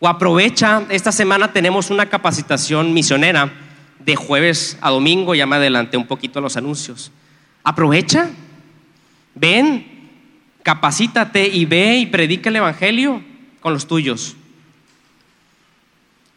[0.00, 3.52] O aprovecha, esta semana tenemos una capacitación misionera
[3.98, 7.12] de jueves a domingo, ya me adelanté un poquito los anuncios.
[7.62, 8.30] Aprovecha,
[9.34, 10.08] ven,
[10.62, 13.22] capacítate y ve y predica el Evangelio
[13.60, 14.36] con los tuyos.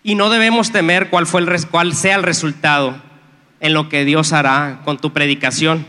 [0.03, 3.01] Y no debemos temer cuál, fue el, cuál sea el resultado
[3.61, 5.85] en lo que Dios hará con tu predicación.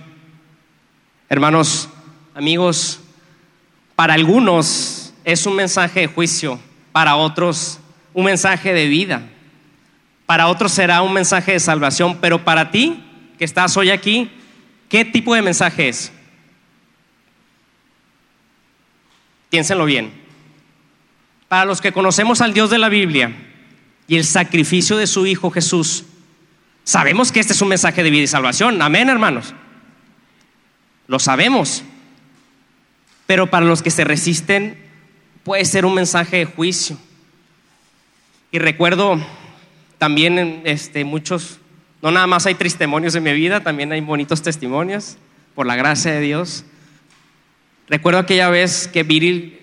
[1.29, 1.89] Hermanos,
[2.37, 3.01] amigos,
[3.97, 6.59] para algunos es un mensaje de juicio,
[6.93, 7.81] para otros
[8.13, 9.23] un mensaje de vida,
[10.27, 13.03] para otros será un mensaje de salvación, pero para ti
[13.39, 14.31] que estás hoy aquí,
[14.89, 16.13] ¿qué tipo de mensaje es?
[19.51, 20.13] Piénsenlo bien.
[21.49, 23.33] Para los que conocemos al Dios de la Biblia
[24.07, 26.05] y el sacrificio de su Hijo Jesús,
[26.85, 28.81] sabemos que este es un mensaje de vida y salvación.
[28.81, 29.55] Amén, hermanos.
[31.07, 31.85] Lo sabemos.
[33.27, 34.77] Pero para los que se resisten,
[35.43, 36.97] puede ser un mensaje de juicio.
[38.51, 39.19] Y recuerdo
[39.99, 41.59] también este, muchos,
[42.03, 45.17] no nada más hay testimonios en mi vida, también hay bonitos testimonios,
[45.55, 46.65] por la gracia de Dios.
[47.89, 49.61] Recuerdo aquella vez que Viri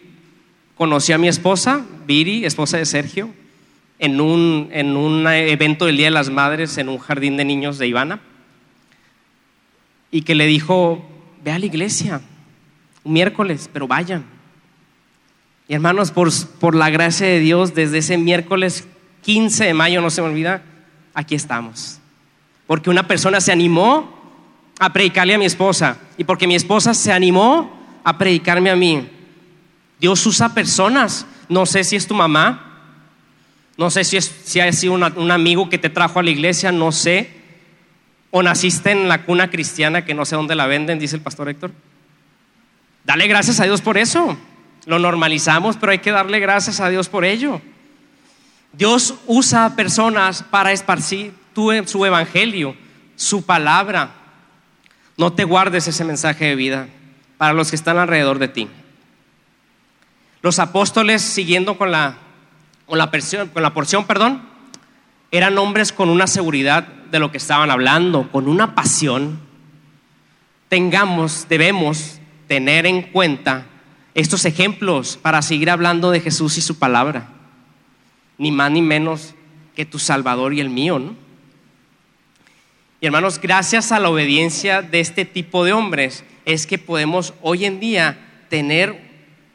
[0.75, 3.29] conocí a mi esposa, Viri, esposa de Sergio,
[3.99, 7.77] en un, en un evento del Día de las Madres en un jardín de niños
[7.77, 8.19] de Ivana,
[10.11, 11.07] y que le dijo,
[11.43, 12.21] ve a la iglesia,
[13.03, 14.23] miércoles, pero vayan.
[15.67, 18.87] Y hermanos, por, por la gracia de Dios, desde ese miércoles
[19.23, 20.63] 15 de mayo, no se me olvida,
[21.13, 21.99] aquí estamos.
[22.67, 24.19] Porque una persona se animó
[24.79, 29.07] a predicarle a mi esposa y porque mi esposa se animó a predicarme a mí.
[29.99, 31.25] Dios usa personas.
[31.47, 32.71] No sé si es tu mamá,
[33.77, 36.71] no sé si, es, si ha sido un amigo que te trajo a la iglesia,
[36.71, 37.29] no sé.
[38.29, 41.49] O naciste en la cuna cristiana que no sé dónde la venden, dice el pastor
[41.49, 41.71] Héctor.
[43.03, 44.37] Dale gracias a Dios por eso.
[44.85, 47.61] Lo normalizamos, pero hay que darle gracias a Dios por ello.
[48.73, 51.33] Dios usa personas para esparcir
[51.85, 52.75] su evangelio,
[53.15, 54.11] su palabra.
[55.17, 56.87] No te guardes ese mensaje de vida
[57.37, 58.67] para los que están alrededor de ti.
[60.41, 62.15] Los apóstoles, siguiendo con la,
[62.87, 64.41] con la, porción, con la porción, perdón,
[65.29, 69.39] eran hombres con una seguridad de lo que estaban hablando, con una pasión.
[70.69, 72.20] Tengamos, debemos
[72.51, 73.65] tener en cuenta
[74.13, 77.29] estos ejemplos para seguir hablando de Jesús y su palabra.
[78.37, 79.35] Ni más ni menos
[79.73, 81.15] que tu Salvador y el mío.
[82.99, 87.63] Y hermanos, gracias a la obediencia de este tipo de hombres, es que podemos hoy
[87.63, 88.99] en día tener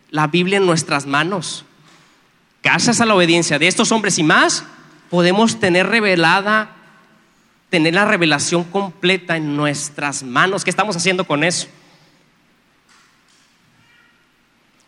[0.09, 1.67] la Biblia en nuestras manos.
[2.63, 4.65] Gracias a la obediencia de estos hombres y más,
[5.11, 6.75] podemos tener revelada,
[7.69, 10.65] tener la revelación completa en nuestras manos.
[10.65, 11.69] ¿Qué estamos haciendo con eso?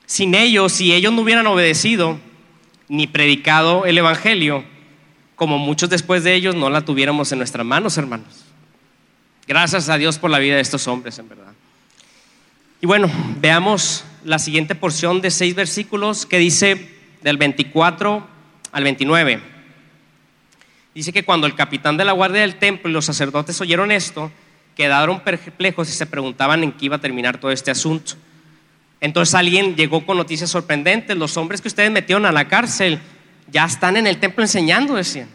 [0.08, 2.18] Sin ellos, si ellos no hubieran obedecido
[2.88, 4.64] ni predicado el Evangelio,
[5.36, 8.46] como muchos después de ellos, no la tuviéramos en nuestras manos, hermanos.
[9.46, 11.52] Gracias a Dios por la vida de estos hombres, en verdad.
[12.80, 16.90] Y bueno, veamos la siguiente porción de seis versículos que dice
[17.20, 18.26] del 24
[18.72, 19.42] al 29.
[20.94, 24.32] Dice que cuando el capitán de la guardia del templo y los sacerdotes oyeron esto,
[24.74, 28.14] quedaron perplejos y se preguntaban en qué iba a terminar todo este asunto.
[29.00, 33.00] Entonces alguien llegó con noticias sorprendentes, los hombres que ustedes metieron a la cárcel
[33.50, 35.28] ya están en el templo enseñando, decían.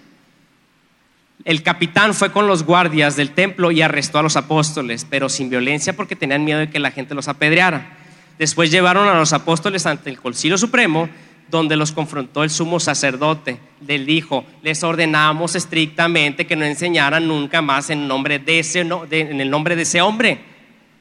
[1.46, 5.50] El capitán fue con los guardias del templo y arrestó a los apóstoles, pero sin
[5.50, 7.98] violencia porque tenían miedo de que la gente los apedreara.
[8.38, 11.10] Después llevaron a los apóstoles ante el Concilio Supremo,
[11.50, 13.60] donde los confrontó el sumo sacerdote.
[13.86, 19.42] Le dijo, les ordenamos estrictamente que no enseñaran nunca más en, nombre de ese, en
[19.42, 20.40] el nombre de ese hombre,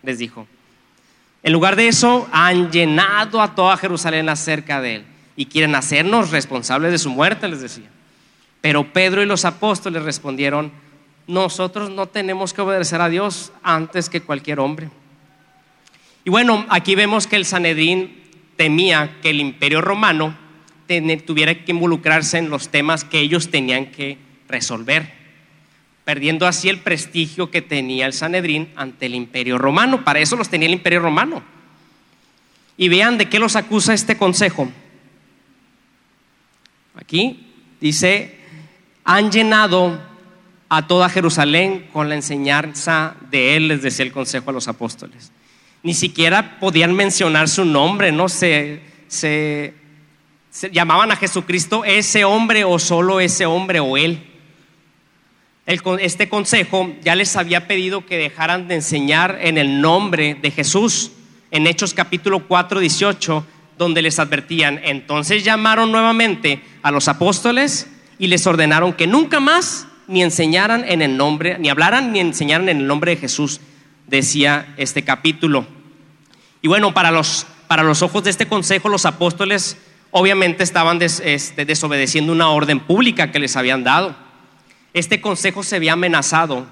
[0.02, 0.46] les dijo.
[1.42, 6.30] En lugar de eso, han llenado a toda Jerusalén acerca de él y quieren hacernos
[6.30, 7.90] responsables de su muerte, les decía.
[8.60, 10.70] Pero Pedro y los apóstoles respondieron,
[11.26, 14.90] nosotros no tenemos que obedecer a Dios antes que cualquier hombre.
[16.24, 18.22] Y bueno, aquí vemos que el Sanedrín
[18.56, 20.36] temía que el imperio romano
[21.24, 25.21] tuviera que involucrarse en los temas que ellos tenían que resolver,
[26.04, 30.04] perdiendo así el prestigio que tenía el Sanedrín ante el imperio romano.
[30.04, 31.42] Para eso los tenía el imperio romano.
[32.76, 34.70] Y vean de qué los acusa este consejo.
[36.96, 37.46] Aquí
[37.80, 38.38] dice,
[39.04, 40.00] han llenado
[40.68, 45.30] a toda Jerusalén con la enseñanza de él, les decía el consejo a los apóstoles.
[45.82, 49.74] Ni siquiera podían mencionar su nombre, no se, se,
[50.72, 54.31] llamaban a Jesucristo ese hombre o solo ese hombre o él.
[55.66, 61.12] Este consejo ya les había pedido que dejaran de enseñar en el nombre de Jesús.
[61.50, 63.46] En Hechos capítulo 4, 18
[63.78, 64.80] donde les advertían.
[64.82, 71.02] Entonces llamaron nuevamente a los apóstoles y les ordenaron que nunca más ni enseñaran en
[71.02, 73.60] el nombre, ni hablaran ni enseñaran en el nombre de Jesús,
[74.06, 75.66] decía este capítulo.
[76.60, 79.76] Y bueno, para los, para los ojos de este consejo, los apóstoles
[80.10, 84.14] obviamente estaban este, desobedeciendo una orden pública que les habían dado.
[84.94, 86.66] Este consejo se había amenazado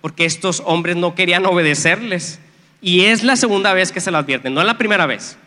[0.00, 2.38] porque estos hombres no querían obedecerles.
[2.82, 5.38] Y es la segunda vez que se lo advierten, no es la primera vez.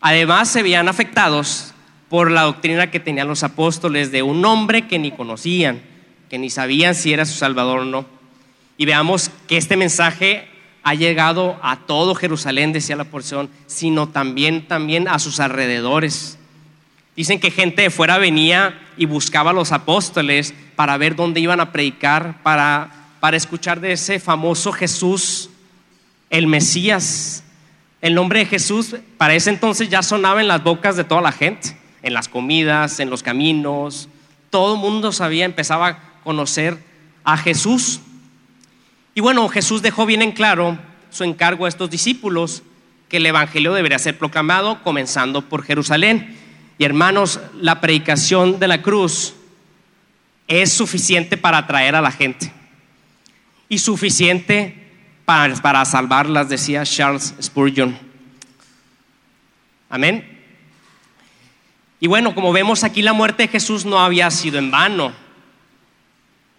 [0.00, 1.72] Además, se veían afectados
[2.08, 5.80] por la doctrina que tenían los apóstoles de un hombre que ni conocían,
[6.28, 8.06] que ni sabían si era su Salvador o no.
[8.76, 10.48] Y veamos que este mensaje
[10.82, 16.38] ha llegado a todo Jerusalén, decía la porción, sino también, también a sus alrededores.
[17.14, 21.60] Dicen que gente de fuera venía y buscaba a los apóstoles para ver dónde iban
[21.60, 25.50] a predicar, para, para escuchar de ese famoso Jesús,
[26.30, 27.42] el Mesías,
[28.00, 31.32] el nombre de Jesús para ese entonces ya sonaba en las bocas de toda la
[31.32, 34.08] gente, en las comidas, en los caminos.
[34.50, 36.78] Todo el mundo sabía, empezaba a conocer
[37.24, 38.00] a Jesús.
[39.14, 40.78] Y bueno, Jesús dejó bien en claro
[41.10, 42.62] su encargo a estos discípulos,
[43.08, 46.37] que el Evangelio debería ser proclamado comenzando por Jerusalén.
[46.78, 49.34] Y hermanos, la predicación de la cruz
[50.46, 52.52] es suficiente para atraer a la gente
[53.68, 54.88] y suficiente
[55.24, 57.98] para, salvarlas, decía Charles Spurgeon.
[59.90, 60.38] Amén.
[62.00, 65.12] Y bueno, como vemos aquí, la muerte de Jesús no había sido en vano.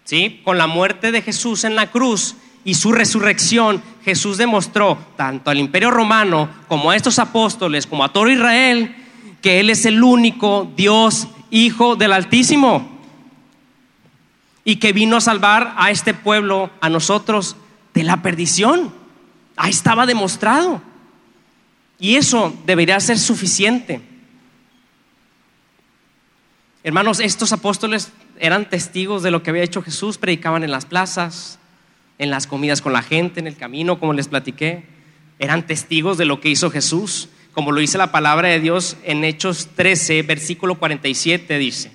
[0.04, 0.40] ¿Sí?
[0.44, 5.58] Con la muerte de Jesús en la cruz y su resurrección, Jesús demostró tanto al
[5.58, 8.94] imperio romano como a estos apóstoles, como a todo Israel,
[9.42, 13.00] que Él es el único Dios, Hijo del Altísimo,
[14.64, 17.56] y que vino a salvar a este pueblo, a nosotros,
[17.94, 18.92] de la perdición.
[19.56, 20.82] Ahí estaba demostrado.
[21.98, 24.00] Y eso debería ser suficiente.
[26.82, 31.58] Hermanos, estos apóstoles eran testigos de lo que había hecho Jesús, predicaban en las plazas,
[32.18, 34.84] en las comidas con la gente, en el camino, como les platiqué.
[35.38, 39.24] Eran testigos de lo que hizo Jesús, como lo dice la palabra de Dios en
[39.24, 41.90] Hechos 13, versículo 47, dice,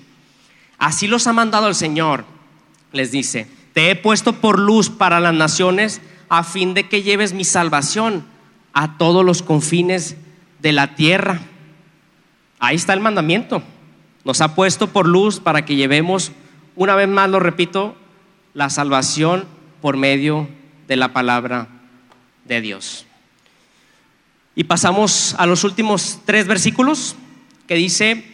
[0.77, 2.25] así los ha mandado el Señor,
[2.91, 7.33] les dice, te he puesto por luz para las naciones a fin de que lleves
[7.33, 8.25] mi salvación
[8.73, 10.15] a todos los confines
[10.59, 11.41] de la tierra.
[12.59, 13.63] Ahí está el mandamiento.
[14.23, 16.31] Nos ha puesto por luz para que llevemos,
[16.75, 17.95] una vez más lo repito,
[18.53, 19.45] la salvación
[19.81, 20.47] por medio
[20.87, 21.67] de la palabra
[22.45, 23.05] de Dios.
[24.55, 27.15] Y pasamos a los últimos tres versículos
[27.67, 28.25] que dice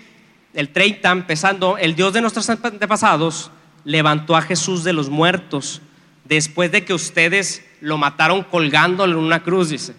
[0.54, 3.52] el 30, empezando, el Dios de nuestros antepasados
[3.84, 5.82] levantó a Jesús de los muertos
[6.26, 9.96] después de que ustedes lo mataron colgándolo en una cruz, dice.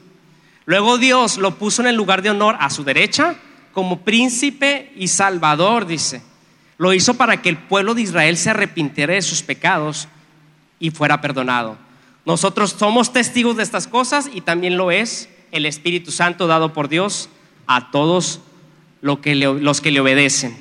[0.65, 3.35] Luego Dios lo puso en el lugar de honor a su derecha
[3.73, 6.23] como príncipe y salvador, dice.
[6.79, 10.09] Lo hizo para que el pueblo de Israel se arrepintiera de sus pecados
[10.79, 11.77] y fuera perdonado.
[12.25, 16.89] Nosotros somos testigos de estas cosas y también lo es el Espíritu Santo dado por
[16.89, 17.29] Dios
[17.67, 18.41] a todos
[19.01, 19.35] los que
[19.91, 20.57] le obedecen.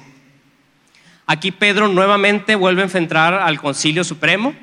[1.25, 4.53] Aquí Pedro nuevamente vuelve a enfrentar al Concilio Supremo,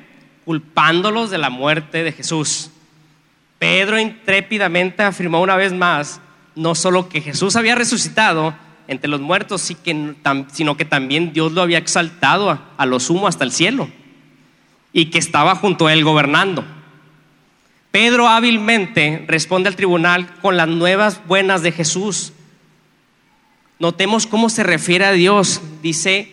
[0.45, 2.69] culpándolos de la muerte de Jesús.
[3.57, 6.21] Pedro intrépidamente afirmó una vez más,
[6.55, 8.53] no solo que Jesús había resucitado
[8.87, 13.43] entre los muertos, sino que también Dios lo había exaltado a, a lo sumo hasta
[13.43, 13.89] el cielo
[14.93, 16.63] y que estaba junto a él gobernando.
[17.91, 22.33] Pedro hábilmente responde al tribunal con las nuevas buenas de Jesús.
[23.79, 25.61] Notemos cómo se refiere a Dios.
[25.81, 26.31] Dice,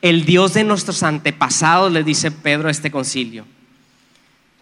[0.00, 3.44] el Dios de nuestros antepasados, le dice Pedro a este concilio.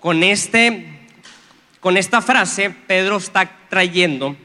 [0.01, 1.07] Con, este,
[1.81, 4.37] con esta frase, Pedro está trayendo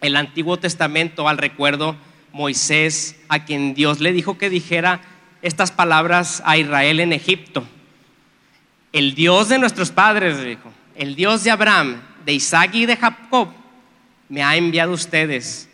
[0.00, 1.96] el Antiguo Testamento al recuerdo
[2.32, 5.00] Moisés, a quien Dios le dijo que dijera
[5.42, 7.64] estas palabras a Israel en Egipto.
[8.92, 13.48] El Dios de nuestros padres, dijo, el Dios de Abraham, de Isaac y de Jacob,
[14.28, 15.70] me ha enviado a ustedes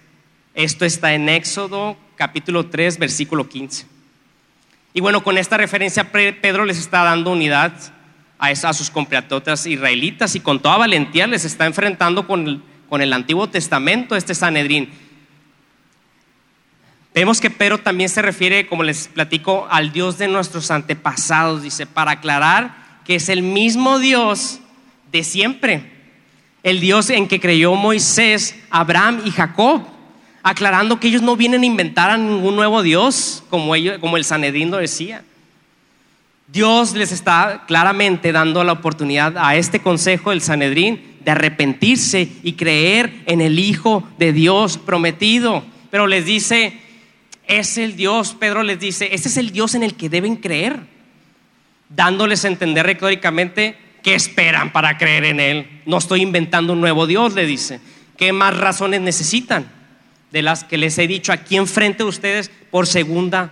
[0.54, 3.86] Esto está en Éxodo capítulo 3, versículo 15.
[4.92, 7.72] Y bueno, con esta referencia Pedro les está dando unidad
[8.38, 13.12] a, sus compatriotas israelitas y con toda valentía les está enfrentando con el, con el
[13.12, 14.90] Antiguo Testamento, este Sanedrín.
[17.14, 21.86] Vemos que Pedro también se refiere, como les platico, al Dios de nuestros antepasados, dice,
[21.86, 24.60] para aclarar que es el mismo Dios
[25.14, 25.84] de siempre,
[26.64, 29.82] el Dios en que creyó Moisés, Abraham y Jacob,
[30.42, 34.24] aclarando que ellos no vienen a inventar a ningún nuevo Dios, como, ellos, como el
[34.24, 35.22] Sanedrín lo decía.
[36.48, 42.54] Dios les está claramente dando la oportunidad a este consejo del Sanedrín de arrepentirse y
[42.54, 45.62] creer en el Hijo de Dios prometido.
[45.92, 46.76] Pero les dice,
[47.46, 50.80] es el Dios, Pedro les dice, ese es el Dios en el que deben creer,
[51.88, 55.82] dándoles a entender retóricamente qué esperan para creer en Él.
[55.86, 57.80] No estoy inventando un nuevo Dios, le dice.
[58.16, 59.66] ¿Qué más razones necesitan?
[60.30, 63.50] De las que les he dicho aquí enfrente de ustedes por segunda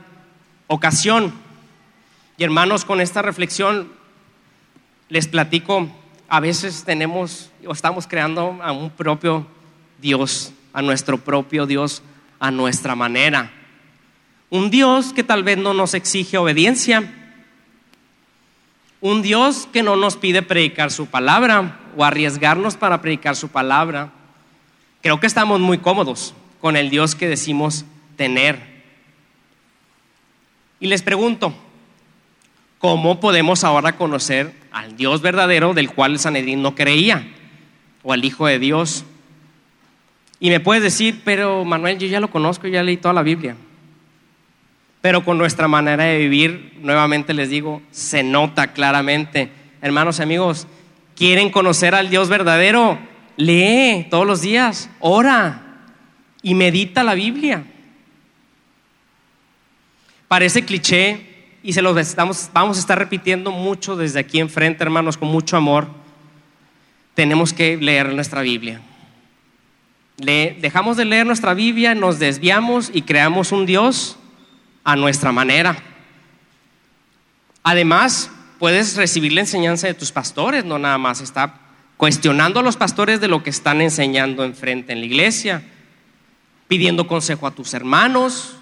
[0.69, 1.33] ocasión.
[2.37, 3.91] Y hermanos, con esta reflexión
[5.09, 5.91] les platico,
[6.29, 9.47] a veces tenemos o estamos creando a un propio
[10.01, 12.03] Dios, a nuestro propio Dios,
[12.39, 13.51] a nuestra manera.
[14.51, 17.22] Un Dios que tal vez no nos exige obediencia.
[19.03, 24.13] Un Dios que no nos pide predicar su palabra o arriesgarnos para predicar su palabra.
[25.01, 27.85] Creo que estamos muy cómodos con el Dios que decimos
[28.17, 28.61] tener.
[30.79, 31.53] Y les pregunto,
[32.79, 37.27] ¿cómo podemos ahora conocer al Dios verdadero del cual el Sanedrín no creía?
[38.05, 39.05] O al Hijo de Dios.
[40.39, 43.57] Y me puedes decir, pero Manuel, yo ya lo conozco, ya leí toda la Biblia.
[45.03, 49.51] Pero con nuestra manera de vivir, nuevamente les digo, se nota claramente.
[49.83, 50.69] Hermanos y amigos,
[51.17, 52.99] ¿quieren conocer al Dios verdadero?
[53.37, 55.61] Lee todos los días, ora
[56.41, 57.65] y medita la Biblia.
[60.29, 61.27] Parece cliché
[61.65, 65.57] y se lo estamos, vamos a estar repitiendo mucho desde aquí enfrente, hermanos, con mucho
[65.57, 65.89] amor.
[67.15, 68.81] Tenemos que leer nuestra Biblia.
[70.19, 74.17] Le, dejamos de leer nuestra Biblia, nos desviamos y creamos un Dios
[74.85, 75.77] a nuestra manera.
[77.63, 81.59] Además, puedes recibir la enseñanza de tus pastores, no nada más está
[81.97, 85.63] cuestionando a los pastores de lo que están enseñando enfrente en la iglesia,
[86.67, 88.57] pidiendo consejo a tus hermanos,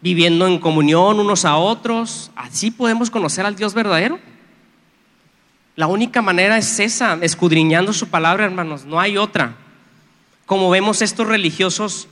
[0.00, 2.30] viviendo en comunión unos a otros.
[2.34, 4.18] Así podemos conocer al Dios verdadero.
[5.76, 9.54] La única manera es esa, escudriñando su palabra, hermanos, no hay otra.
[10.46, 12.08] Como vemos estos religiosos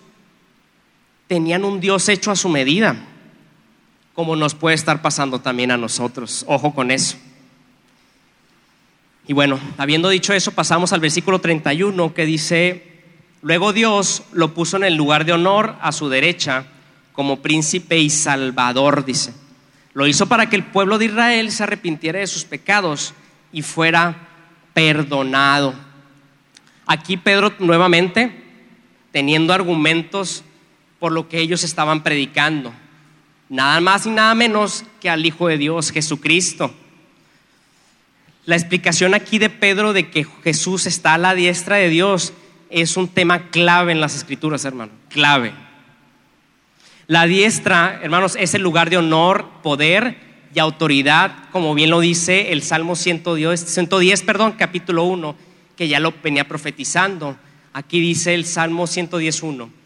[1.29, 2.97] tenían un Dios hecho a su medida,
[4.15, 6.45] como nos puede estar pasando también a nosotros.
[6.49, 7.17] Ojo con eso.
[9.29, 13.03] Y bueno, habiendo dicho eso, pasamos al versículo 31 que dice,
[13.43, 16.65] luego Dios lo puso en el lugar de honor a su derecha
[17.13, 19.35] como príncipe y salvador, dice.
[19.93, 23.13] Lo hizo para que el pueblo de Israel se arrepintiera de sus pecados
[23.53, 24.29] y fuera
[24.73, 25.75] perdonado.
[26.87, 28.33] Aquí Pedro nuevamente,
[29.13, 30.43] teniendo argumentos
[30.99, 32.73] por lo que ellos estaban predicando.
[33.49, 36.75] Nada más y nada menos que al Hijo de Dios, Jesucristo.
[38.45, 42.33] La explicación aquí de Pedro de que Jesús está a la diestra de Dios
[42.71, 45.53] es un tema clave en las escrituras, hermano, clave.
[47.07, 50.19] La diestra, hermanos, es el lugar de honor, poder
[50.55, 55.37] y autoridad, como bien lo dice el Salmo 110, 110 perdón, capítulo 1,
[55.77, 57.37] que ya lo venía profetizando.
[57.73, 59.78] Aquí dice el Salmo 110.1.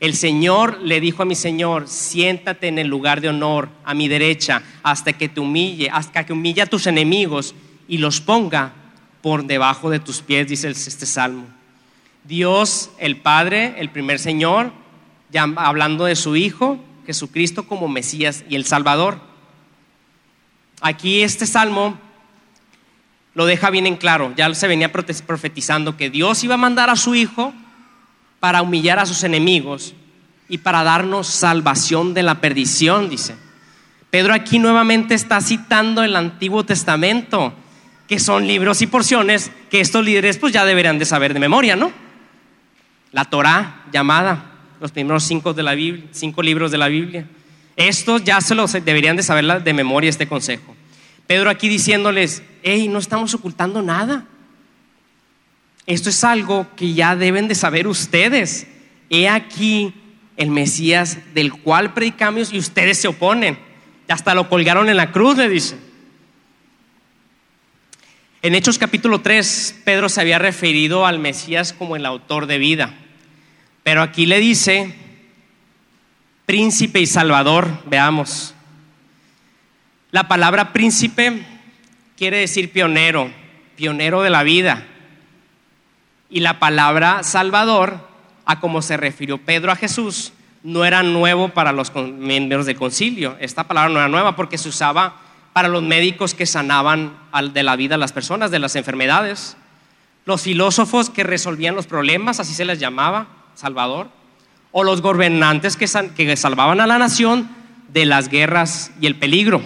[0.00, 4.06] El Señor le dijo a mi Señor, siéntate en el lugar de honor a mi
[4.06, 7.54] derecha hasta que te humille, hasta que humille a tus enemigos
[7.88, 8.72] y los ponga
[9.22, 11.46] por debajo de tus pies, dice este salmo.
[12.22, 14.70] Dios, el Padre, el primer Señor,
[15.30, 19.18] ya hablando de su Hijo, Jesucristo como Mesías y el Salvador.
[20.80, 21.98] Aquí este salmo
[23.34, 26.96] lo deja bien en claro, ya se venía profetizando que Dios iba a mandar a
[26.96, 27.52] su Hijo
[28.40, 29.94] para humillar a sus enemigos
[30.48, 33.36] y para darnos salvación de la perdición, dice.
[34.10, 37.52] Pedro aquí nuevamente está citando el Antiguo Testamento,
[38.06, 41.76] que son libros y porciones que estos líderes pues ya deberían de saber de memoria,
[41.76, 41.92] ¿no?
[43.12, 47.26] La Torá llamada, los primeros cinco, de la Biblia, cinco libros de la Biblia.
[47.76, 50.74] Estos ya se los deberían de saber de memoria este consejo.
[51.26, 54.24] Pedro aquí diciéndoles, hey, no estamos ocultando nada.
[55.88, 58.66] Esto es algo que ya deben de saber ustedes.
[59.08, 59.94] He aquí
[60.36, 63.58] el Mesías del cual predicamos y ustedes se oponen.
[64.06, 65.76] Hasta lo colgaron en la cruz, le dice.
[68.42, 72.94] En Hechos capítulo 3, Pedro se había referido al Mesías como el autor de vida.
[73.82, 74.94] Pero aquí le dice
[76.44, 78.54] príncipe y salvador, veamos.
[80.10, 81.46] La palabra príncipe
[82.18, 83.32] quiere decir pionero,
[83.74, 84.86] pionero de la vida.
[86.30, 88.00] Y la palabra salvador,
[88.44, 93.36] a como se refirió Pedro a Jesús, no era nuevo para los miembros del concilio.
[93.40, 95.16] Esta palabra no era nueva porque se usaba
[95.52, 97.16] para los médicos que sanaban
[97.52, 99.56] de la vida a las personas, de las enfermedades.
[100.24, 104.08] Los filósofos que resolvían los problemas, así se les llamaba, Salvador.
[104.70, 107.48] O los gobernantes que, que salvaban a la nación
[107.88, 109.62] de las guerras y el peligro.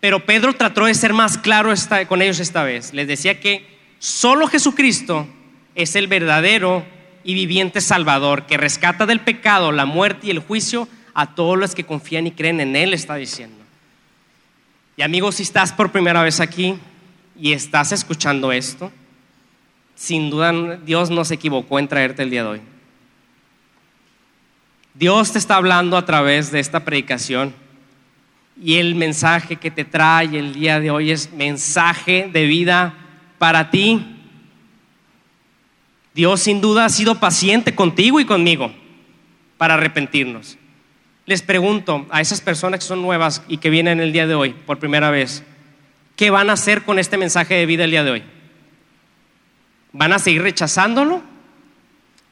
[0.00, 1.72] Pero Pedro trató de ser más claro
[2.08, 2.94] con ellos esta vez.
[2.94, 5.26] Les decía que solo Jesucristo
[5.74, 6.84] es el verdadero
[7.24, 11.74] y viviente Salvador que rescata del pecado, la muerte y el juicio a todos los
[11.74, 13.56] que confían y creen en Él, está diciendo.
[14.96, 16.76] Y amigos, si estás por primera vez aquí
[17.38, 18.90] y estás escuchando esto,
[19.94, 22.60] sin duda Dios no se equivocó en traerte el día de hoy.
[24.94, 27.54] Dios te está hablando a través de esta predicación
[28.60, 32.94] y el mensaje que te trae el día de hoy es mensaje de vida
[33.38, 34.04] para ti.
[36.14, 38.72] Dios sin duda ha sido paciente contigo y conmigo
[39.56, 40.58] para arrepentirnos.
[41.26, 44.50] Les pregunto a esas personas que son nuevas y que vienen el día de hoy
[44.50, 45.44] por primera vez,
[46.16, 48.22] ¿qué van a hacer con este mensaje de vida el día de hoy?
[49.92, 51.22] ¿Van a seguir rechazándolo?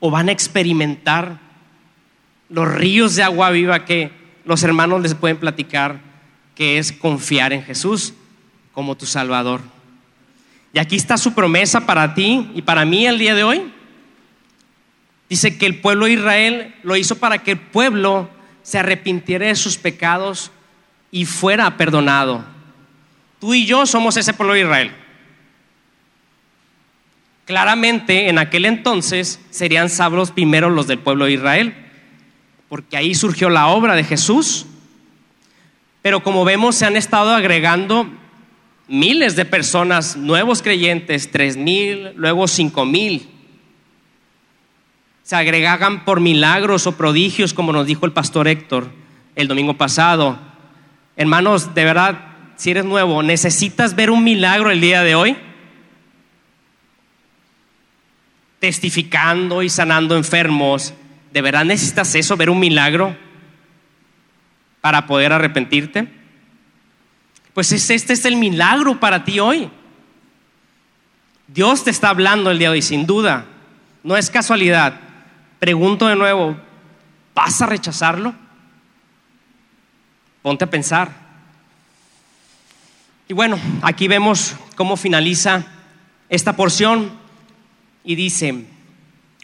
[0.00, 1.38] ¿O van a experimentar
[2.48, 4.11] los ríos de agua viva que
[4.44, 6.00] los hermanos les pueden platicar,
[6.54, 8.14] que es confiar en Jesús
[8.72, 9.61] como tu Salvador?
[10.72, 13.72] Y aquí está su promesa para ti y para mí el día de hoy.
[15.28, 18.28] Dice que el pueblo de Israel lo hizo para que el pueblo
[18.62, 20.50] se arrepintiera de sus pecados
[21.10, 22.44] y fuera perdonado.
[23.40, 24.92] Tú y yo somos ese pueblo de Israel.
[27.44, 31.74] Claramente en aquel entonces serían sabros primero los del pueblo de Israel,
[32.68, 34.66] porque ahí surgió la obra de Jesús.
[36.02, 38.08] Pero como vemos se han estado agregando
[38.89, 43.28] miles de personas, nuevos creyentes, tres mil, luego cinco mil.
[45.22, 48.91] Se agregaban por milagros o prodigios, como nos dijo el pastor Héctor
[49.34, 50.39] el domingo pasado.
[51.16, 52.20] Hermanos, de verdad,
[52.57, 55.37] si eres nuevo, ¿necesitas ver un milagro el día de hoy?
[58.61, 60.95] Testificando y sanando enfermos.
[61.32, 63.16] ¿De verdad necesitas eso, ver un milagro
[64.80, 66.15] para poder arrepentirte?
[67.57, 69.70] Pues este es el milagro para ti hoy.
[71.46, 73.46] Dios te está hablando el día de hoy, sin duda.
[74.04, 75.00] No es casualidad.
[75.59, 76.54] Pregunto de nuevo,
[77.34, 78.34] ¿vas a rechazarlo?
[80.42, 81.11] Ponte a pensar.
[83.26, 85.64] Y bueno, aquí vemos cómo finaliza
[86.28, 87.11] esta porción
[88.04, 88.66] y dice,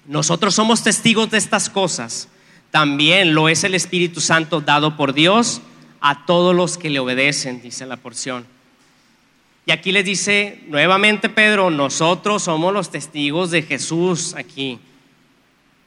[0.05, 2.29] nosotros somos testigos de estas cosas,
[2.71, 5.63] también lo es el Espíritu Santo dado por Dios
[6.03, 8.45] a todos los que le obedecen, dice la porción.
[9.65, 14.81] Y aquí les dice nuevamente Pedro, nosotros somos los testigos de Jesús aquí.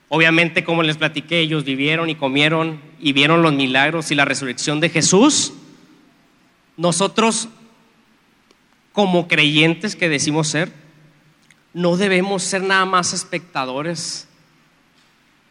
[0.08, 4.80] Obviamente, como les platiqué, ellos vivieron y comieron y vieron los milagros y la resurrección
[4.80, 5.52] de Jesús.
[6.78, 7.50] Nosotros,
[8.94, 10.72] como creyentes que decimos ser,
[11.74, 14.30] no debemos ser nada más espectadores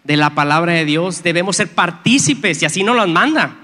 [0.04, 3.58] de la palabra de Dios, debemos ser partícipes y así nos lo manda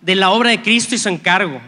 [0.00, 1.60] de la obra de Cristo y su encargo.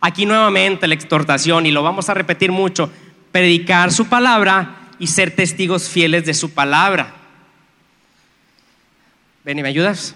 [0.00, 2.90] Aquí nuevamente la exhortación, y lo vamos a repetir mucho,
[3.32, 7.14] predicar su palabra y ser testigos fieles de su palabra.
[9.44, 10.14] Ven y me ayudas.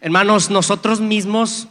[0.00, 1.68] Hermanos, nosotros mismos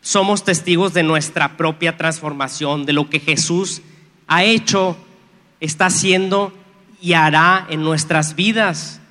[0.00, 3.82] somos testigos de nuestra propia transformación, de lo que Jesús
[4.26, 4.96] ha hecho,
[5.60, 6.52] está haciendo
[7.00, 9.01] y hará en nuestras vidas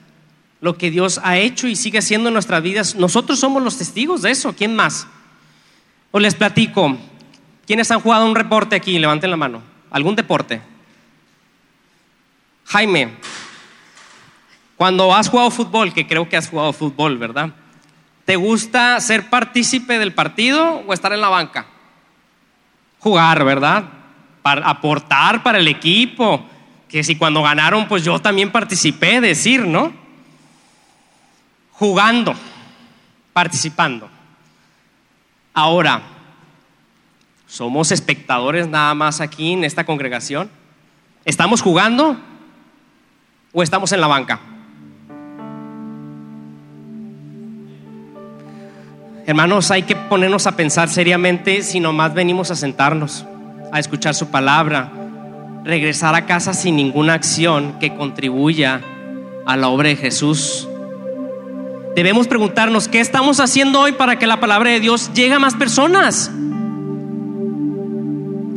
[0.61, 2.95] lo que Dios ha hecho y sigue haciendo en nuestras vidas.
[2.95, 4.53] Nosotros somos los testigos de eso.
[4.53, 5.07] ¿Quién más?
[6.11, 6.97] O les platico.
[7.65, 8.97] ¿Quiénes han jugado un reporte aquí?
[8.99, 9.61] Levanten la mano.
[9.89, 10.61] ¿Algún deporte?
[12.65, 13.15] Jaime,
[14.77, 17.49] cuando has jugado fútbol, que creo que has jugado fútbol, ¿verdad?
[18.25, 21.65] ¿Te gusta ser partícipe del partido o estar en la banca?
[22.99, 23.85] Jugar, ¿verdad?
[24.43, 26.45] Aportar para el equipo.
[26.87, 30.00] Que si cuando ganaron, pues yo también participé, decir, ¿no?
[31.81, 32.35] Jugando,
[33.33, 34.07] participando.
[35.51, 36.03] Ahora,
[37.47, 40.47] ¿somos espectadores nada más aquí en esta congregación?
[41.25, 42.17] ¿Estamos jugando
[43.51, 44.39] o estamos en la banca?
[49.25, 53.25] Hermanos, hay que ponernos a pensar seriamente si nomás venimos a sentarnos,
[53.71, 54.91] a escuchar su palabra,
[55.63, 58.81] regresar a casa sin ninguna acción que contribuya
[59.47, 60.67] a la obra de Jesús.
[61.95, 65.55] Debemos preguntarnos, ¿qué estamos haciendo hoy para que la palabra de Dios llegue a más
[65.55, 66.31] personas?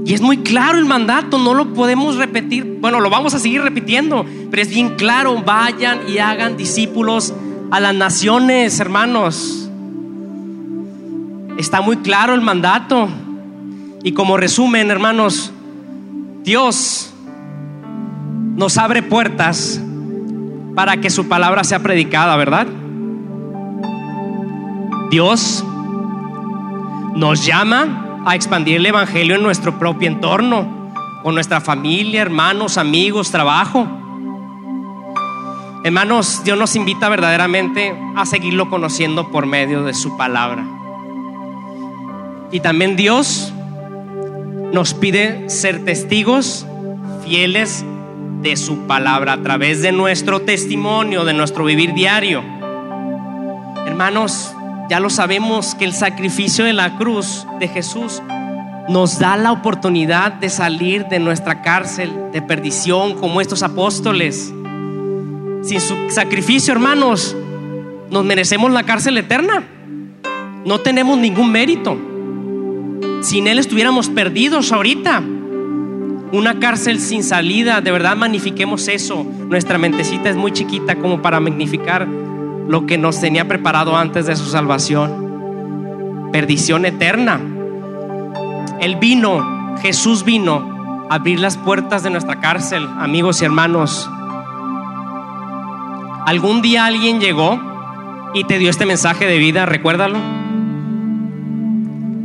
[0.07, 2.78] Y es muy claro el mandato, no lo podemos repetir.
[2.80, 7.35] Bueno, lo vamos a seguir repitiendo, pero es bien claro, vayan y hagan discípulos
[7.72, 9.68] a las naciones, hermanos.
[11.59, 13.09] Está muy claro el mandato.
[14.05, 15.53] Y como resumen, hermanos,
[16.45, 17.12] Dios
[18.55, 19.80] nos abre puertas
[20.76, 22.66] para que su palabra sea predicada, ¿verdad?
[25.15, 25.65] Dios
[27.15, 30.91] nos llama a expandir el Evangelio en nuestro propio entorno,
[31.23, 33.87] con nuestra familia, hermanos, amigos, trabajo.
[35.85, 40.67] Hermanos, Dios nos invita verdaderamente a seguirlo conociendo por medio de su palabra.
[42.51, 43.53] Y también Dios
[44.73, 46.67] nos pide ser testigos
[47.25, 47.85] fieles
[48.43, 52.43] de su palabra a través de nuestro testimonio, de nuestro vivir diario.
[53.87, 54.53] Hermanos,
[54.89, 58.22] ya lo sabemos que el sacrificio de la cruz de Jesús
[58.89, 64.53] nos da la oportunidad de salir de nuestra cárcel de perdición como estos apóstoles.
[65.62, 67.35] Sin su sacrificio, hermanos,
[68.11, 69.64] nos merecemos la cárcel eterna.
[70.66, 71.97] No tenemos ningún mérito.
[73.22, 75.22] Sin Él estuviéramos perdidos ahorita.
[76.32, 79.24] Una cárcel sin salida, de verdad magnifiquemos eso.
[79.49, 82.07] Nuestra mentecita es muy chiquita como para magnificar
[82.69, 86.31] lo que nos tenía preparado antes de su salvación.
[86.33, 87.41] Perdición eterna.
[88.81, 94.11] Él vino, Jesús vino a abrir las puertas de nuestra cárcel, amigos y hermanos.
[96.27, 97.61] Algún día alguien llegó
[98.35, 100.19] y te dio este mensaje de vida, recuérdalo.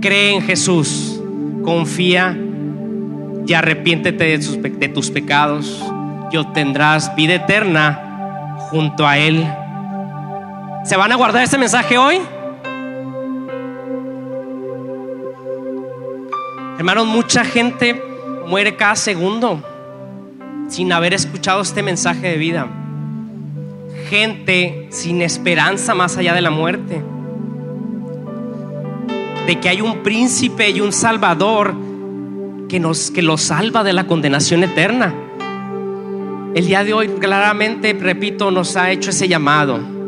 [0.02, 1.22] Cree en Jesús,
[1.64, 2.38] confía
[3.46, 5.84] y arrepiéntete de, de tus pecados
[6.32, 9.46] y obtendrás vida eterna junto a Él.
[10.84, 12.20] ¿Se van a guardar este mensaje hoy?
[16.78, 18.02] Hermanos, mucha gente
[18.48, 19.62] muere cada segundo
[20.70, 22.68] sin haber escuchado este mensaje de vida.
[24.10, 27.04] Gente sin esperanza más allá de la muerte.
[29.46, 31.74] De que hay un príncipe y un salvador
[32.70, 35.14] que nos que los salva de la condenación eterna.
[36.56, 39.99] El día de hoy claramente, repito, nos ha hecho ese llamado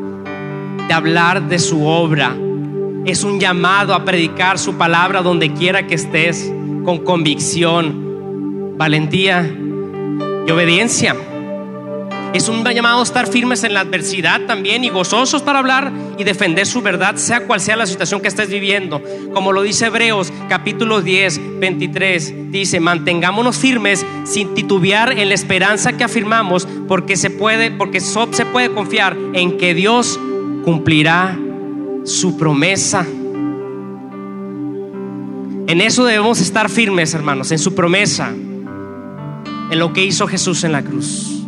[0.87, 2.35] de hablar de su obra.
[3.05, 6.51] Es un llamado a predicar su palabra donde quiera que estés,
[6.85, 9.49] con convicción, valentía
[10.47, 11.15] y obediencia.
[12.33, 16.23] Es un llamado a estar firmes en la adversidad también y gozosos para hablar y
[16.23, 19.01] defender su verdad, sea cual sea la situación que estés viviendo.
[19.33, 25.97] Como lo dice Hebreos capítulo 10, 23, dice, mantengámonos firmes sin titubear en la esperanza
[25.97, 30.17] que afirmamos, porque se puede, porque se puede confiar en que Dios
[30.63, 31.37] cumplirá
[32.03, 33.05] su promesa.
[35.67, 40.71] En eso debemos estar firmes, hermanos, en su promesa, en lo que hizo Jesús en
[40.71, 41.43] la cruz.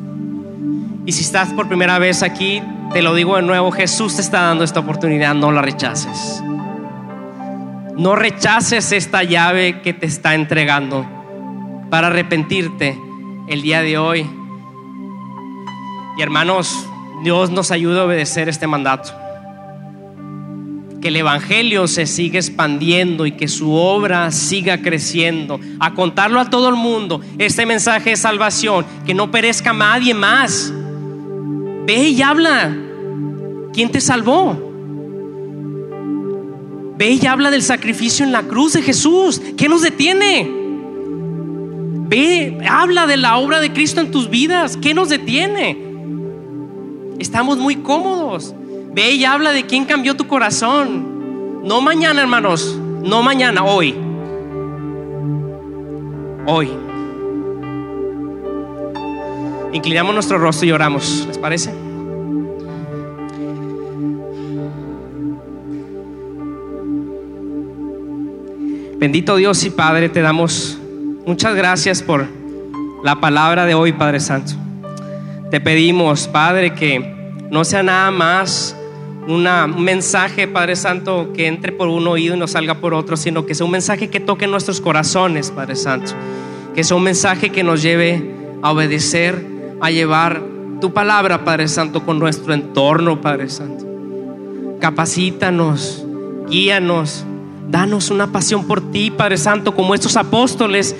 [1.06, 2.62] Y si estás por primera vez aquí,
[2.94, 6.42] te lo digo de nuevo, Jesús te está dando esta oportunidad, no la rechaces.
[7.98, 11.06] No rechaces esta llave que te está entregando
[11.90, 12.98] para arrepentirte
[13.48, 14.26] el día de hoy.
[16.18, 16.88] Y hermanos,
[17.24, 19.12] Dios nos ayude a obedecer este mandato.
[21.02, 25.60] Que el Evangelio se siga expandiendo y que su obra siga creciendo.
[25.80, 27.22] A contarlo a todo el mundo.
[27.38, 28.86] Este mensaje de salvación.
[29.06, 30.74] Que no perezca nadie más.
[31.86, 32.76] Ve y habla.
[33.74, 34.72] ¿Quién te salvó?
[36.98, 39.42] Ve y habla del sacrificio en la cruz de Jesús.
[39.58, 40.50] ¿Qué nos detiene?
[42.08, 44.78] Ve, habla de la obra de Cristo en tus vidas.
[44.78, 45.93] ¿Qué nos detiene?
[47.24, 48.54] Estamos muy cómodos.
[48.94, 51.64] Ve y habla de quién cambió tu corazón.
[51.64, 52.78] No mañana, hermanos.
[53.02, 53.96] No mañana, hoy.
[56.46, 56.70] Hoy.
[59.72, 61.24] Inclinamos nuestro rostro y oramos.
[61.26, 61.74] ¿Les parece?
[69.00, 70.78] Bendito Dios y Padre, te damos
[71.26, 72.28] muchas gracias por
[73.02, 74.63] la palabra de hoy, Padre Santo.
[75.54, 77.14] Te pedimos, Padre, que
[77.52, 78.76] no sea nada más
[79.28, 79.48] un
[79.84, 83.54] mensaje, Padre Santo, que entre por un oído y no salga por otro, sino que
[83.54, 86.14] sea un mensaje que toque nuestros corazones, Padre Santo.
[86.74, 88.34] Que sea un mensaje que nos lleve
[88.64, 89.46] a obedecer,
[89.80, 90.42] a llevar
[90.82, 93.86] tu palabra, Padre Santo, con nuestro entorno, Padre Santo.
[94.80, 96.04] Capacítanos,
[96.50, 97.26] guíanos,
[97.70, 100.96] danos una pasión por ti, Padre Santo, como estos apóstoles,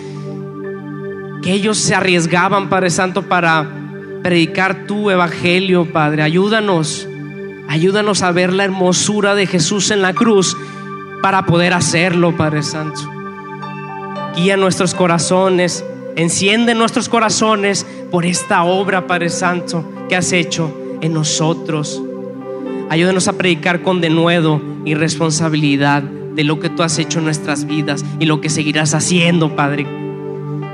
[1.42, 3.80] que ellos se arriesgaban, Padre Santo, para
[4.24, 6.24] predicar tu evangelio, Padre.
[6.24, 7.08] Ayúdanos,
[7.68, 10.58] ayúdanos a ver la hermosura de Jesús en la cruz
[11.22, 13.02] para poder hacerlo, Padre Santo.
[14.36, 21.14] Guía nuestros corazones, enciende nuestros corazones por esta obra, Padre Santo, que has hecho en
[21.14, 22.02] nosotros.
[22.90, 27.66] Ayúdanos a predicar con denuedo y responsabilidad de lo que tú has hecho en nuestras
[27.66, 29.86] vidas y lo que seguirás haciendo, Padre.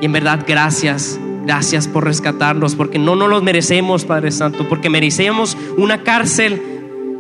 [0.01, 1.19] Y en verdad, gracias,
[1.49, 6.61] gracias por rescatarnos, porque no nos los merecemos, Padre Santo, porque merecemos una cárcel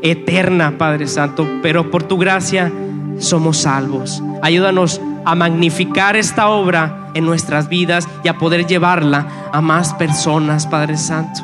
[0.03, 2.71] eterna, Padre Santo, pero por tu gracia
[3.17, 4.21] somos salvos.
[4.43, 10.67] Ayúdanos a magnificar esta obra en nuestras vidas y a poder llevarla a más personas,
[10.67, 11.41] Padre Santo.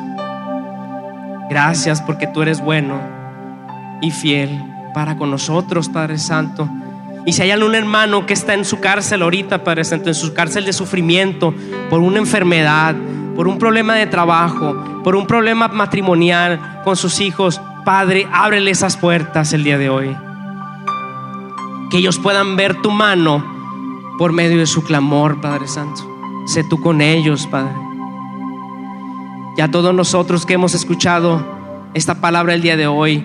[1.50, 3.00] Gracias porque tú eres bueno
[4.00, 4.62] y fiel
[4.94, 6.68] para con nosotros, Padre Santo.
[7.26, 10.32] Y si hay algún hermano que está en su cárcel ahorita, Padre Santo, en su
[10.32, 11.52] cárcel de sufrimiento,
[11.90, 12.94] por una enfermedad,
[13.34, 18.96] por un problema de trabajo, por un problema matrimonial con sus hijos, Padre, ábrele esas
[18.96, 20.16] puertas el día de hoy.
[21.90, 23.44] Que ellos puedan ver tu mano
[24.18, 26.02] por medio de su clamor, Padre Santo.
[26.46, 27.74] Sé tú con ellos, Padre.
[29.56, 31.44] Ya todos nosotros que hemos escuchado
[31.92, 33.24] esta palabra el día de hoy,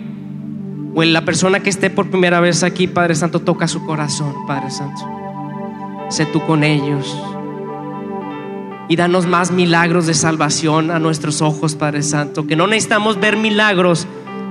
[0.93, 4.33] o en la persona que esté por primera vez aquí, Padre Santo, toca su corazón,
[4.45, 5.01] Padre Santo.
[6.09, 7.17] Sé tú con ellos.
[8.89, 12.45] Y danos más milagros de salvación a nuestros ojos, Padre Santo.
[12.45, 14.05] Que no necesitamos ver milagros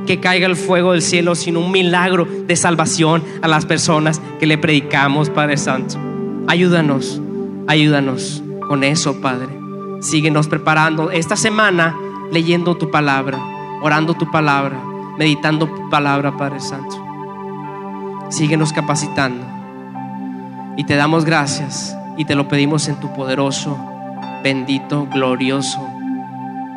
[0.06, 4.46] que caiga el fuego del cielo, sino un milagro de salvación a las personas que
[4.46, 5.98] le predicamos, Padre Santo.
[6.46, 7.20] Ayúdanos,
[7.66, 9.48] ayúdanos con eso, Padre.
[10.00, 11.94] Síguenos preparando esta semana
[12.32, 13.38] leyendo tu palabra,
[13.82, 14.89] orando tu palabra
[15.20, 16.96] meditando palabra, Padre Santo.
[18.30, 19.44] Síguenos capacitando.
[20.78, 23.76] Y te damos gracias y te lo pedimos en tu poderoso,
[24.42, 25.86] bendito, glorioso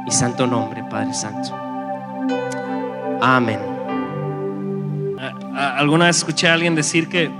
[0.06, 1.56] y santo nombre, Padre Santo.
[3.22, 3.60] Amén.
[5.56, 7.32] Alguna vez escuché a alguien decir que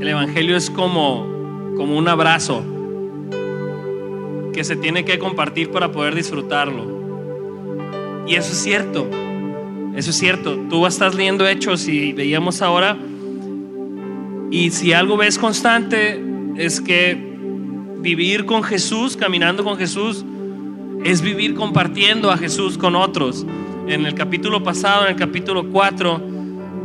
[0.00, 1.26] el Evangelio es como,
[1.76, 2.62] como un abrazo
[4.52, 6.97] que se tiene que compartir para poder disfrutarlo.
[8.28, 9.08] Y eso es cierto.
[9.96, 10.54] Eso es cierto.
[10.68, 12.96] Tú estás leyendo hechos y veíamos ahora.
[14.50, 16.22] Y si algo ves constante
[16.56, 17.16] es que
[18.00, 20.26] vivir con Jesús, caminando con Jesús,
[21.04, 23.46] es vivir compartiendo a Jesús con otros.
[23.86, 26.20] En el capítulo pasado, en el capítulo 4,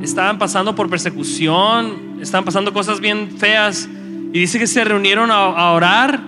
[0.02, 3.89] estaban pasando por persecución, estaban pasando cosas bien feas.
[4.32, 6.22] Y dice que se reunieron a, a orar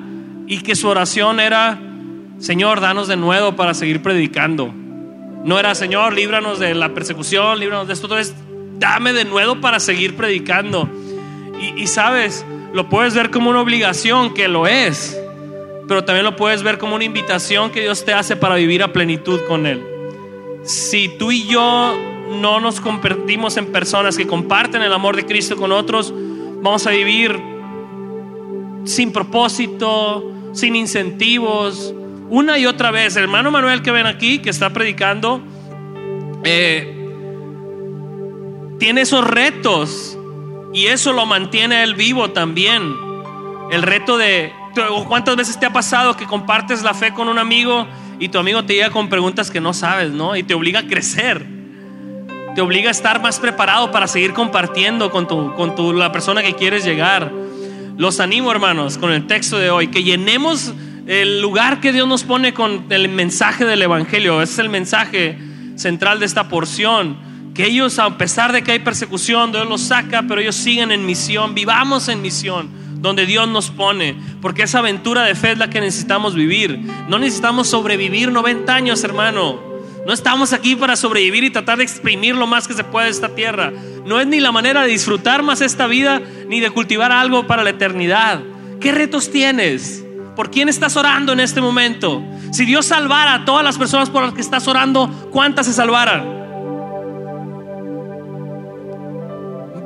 [0.46, 1.80] y que su oración era,
[2.38, 4.74] Señor, danos de nuevo para seguir predicando.
[5.46, 8.08] No era, Señor, líbranos de la persecución, líbranos de esto.
[8.08, 8.36] Entonces,
[8.80, 10.90] dame de nuevo para seguir predicando.
[11.78, 12.44] Y, sabes,
[12.74, 15.16] lo puedes ver como una obligación, que lo es.
[15.88, 18.92] Pero también lo puedes ver como una invitación que Dios te hace para vivir a
[18.92, 19.84] plenitud con Él.
[20.64, 21.96] Si tú y yo
[22.42, 26.12] no nos convertimos en personas que comparten el amor de Cristo con otros,
[26.64, 27.40] vamos a vivir
[28.84, 31.94] sin propósito, sin incentivos,
[32.30, 33.16] una y otra vez.
[33.16, 35.42] Hermano Manuel que ven aquí, que está predicando,
[36.44, 36.92] eh,
[38.80, 40.18] tiene esos retos
[40.74, 42.96] y eso lo mantiene él vivo también.
[43.72, 44.54] El reto de,
[45.08, 47.88] ¿cuántas veces te ha pasado que compartes la fe con un amigo
[48.20, 50.36] y tu amigo te llega con preguntas que no sabes, ¿no?
[50.36, 51.46] Y te obliga a crecer.
[52.54, 56.42] Te obliga a estar más preparado para seguir compartiendo con, tu, con tu, la persona
[56.42, 57.32] que quieres llegar.
[57.98, 60.74] Los animo, hermanos, con el texto de hoy, que llenemos
[61.08, 64.42] el lugar que Dios nos pone con el mensaje del Evangelio.
[64.42, 65.38] Ese es el mensaje
[65.76, 67.18] central de esta porción.
[67.54, 71.06] Que ellos, a pesar de que hay persecución, Dios los saca, pero ellos siguen en
[71.06, 71.54] misión.
[71.54, 72.70] Vivamos en misión,
[73.02, 74.16] donde Dios nos pone.
[74.42, 76.80] Porque esa aventura de fe es la que necesitamos vivir.
[77.08, 79.60] No necesitamos sobrevivir 90 años, hermano.
[80.06, 83.12] No estamos aquí para sobrevivir y tratar de exprimir lo más que se puede de
[83.12, 83.72] esta tierra.
[84.06, 87.64] No es ni la manera de disfrutar más esta vida, ni de cultivar algo para
[87.64, 88.42] la eternidad.
[88.80, 90.05] ¿Qué retos tienes?
[90.36, 92.22] ¿Por quién estás orando en este momento?
[92.52, 96.36] Si Dios salvara a todas las personas por las que estás orando, ¿cuántas se salvaran?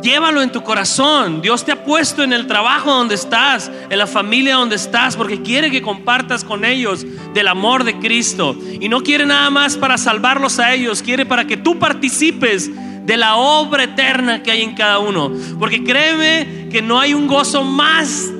[0.01, 1.41] Llévalo en tu corazón.
[1.41, 5.41] Dios te ha puesto en el trabajo donde estás, en la familia donde estás, porque
[5.41, 8.55] quiere que compartas con ellos del amor de Cristo.
[8.79, 12.71] Y no quiere nada más para salvarlos a ellos, quiere para que tú participes
[13.05, 15.31] de la obra eterna que hay en cada uno.
[15.59, 18.31] Porque créeme que no hay un gozo más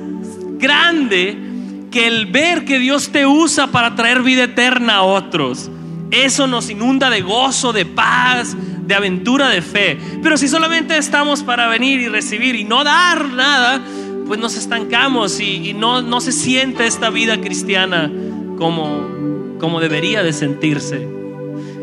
[0.58, 1.49] grande
[1.90, 5.70] que el ver que Dios te usa para traer vida eterna a otros,
[6.10, 9.98] eso nos inunda de gozo, de paz, de aventura, de fe.
[10.22, 13.80] Pero si solamente estamos para venir y recibir y no dar nada,
[14.26, 18.10] pues nos estancamos y, no, se siente esta vida cristiana
[18.58, 19.10] como
[19.60, 21.06] como debería de sentirse.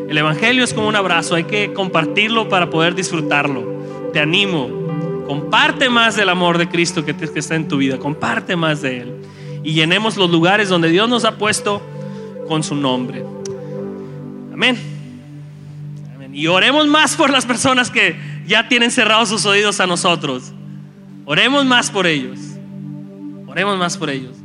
[0.09, 4.09] El Evangelio es como un abrazo, hay que compartirlo para poder disfrutarlo.
[4.11, 4.69] Te animo,
[5.27, 9.01] comparte más del amor de Cristo que, que está en tu vida, comparte más de
[9.01, 9.13] Él.
[9.67, 11.81] Y llenemos los lugares donde Dios nos ha puesto
[12.47, 13.21] con su nombre.
[14.53, 14.77] Amén.
[16.31, 18.15] Y oremos más por las personas que
[18.47, 20.53] ya tienen cerrados sus oídos a nosotros.
[21.25, 22.39] Oremos más por ellos.
[23.45, 24.37] Oremos más por ellos.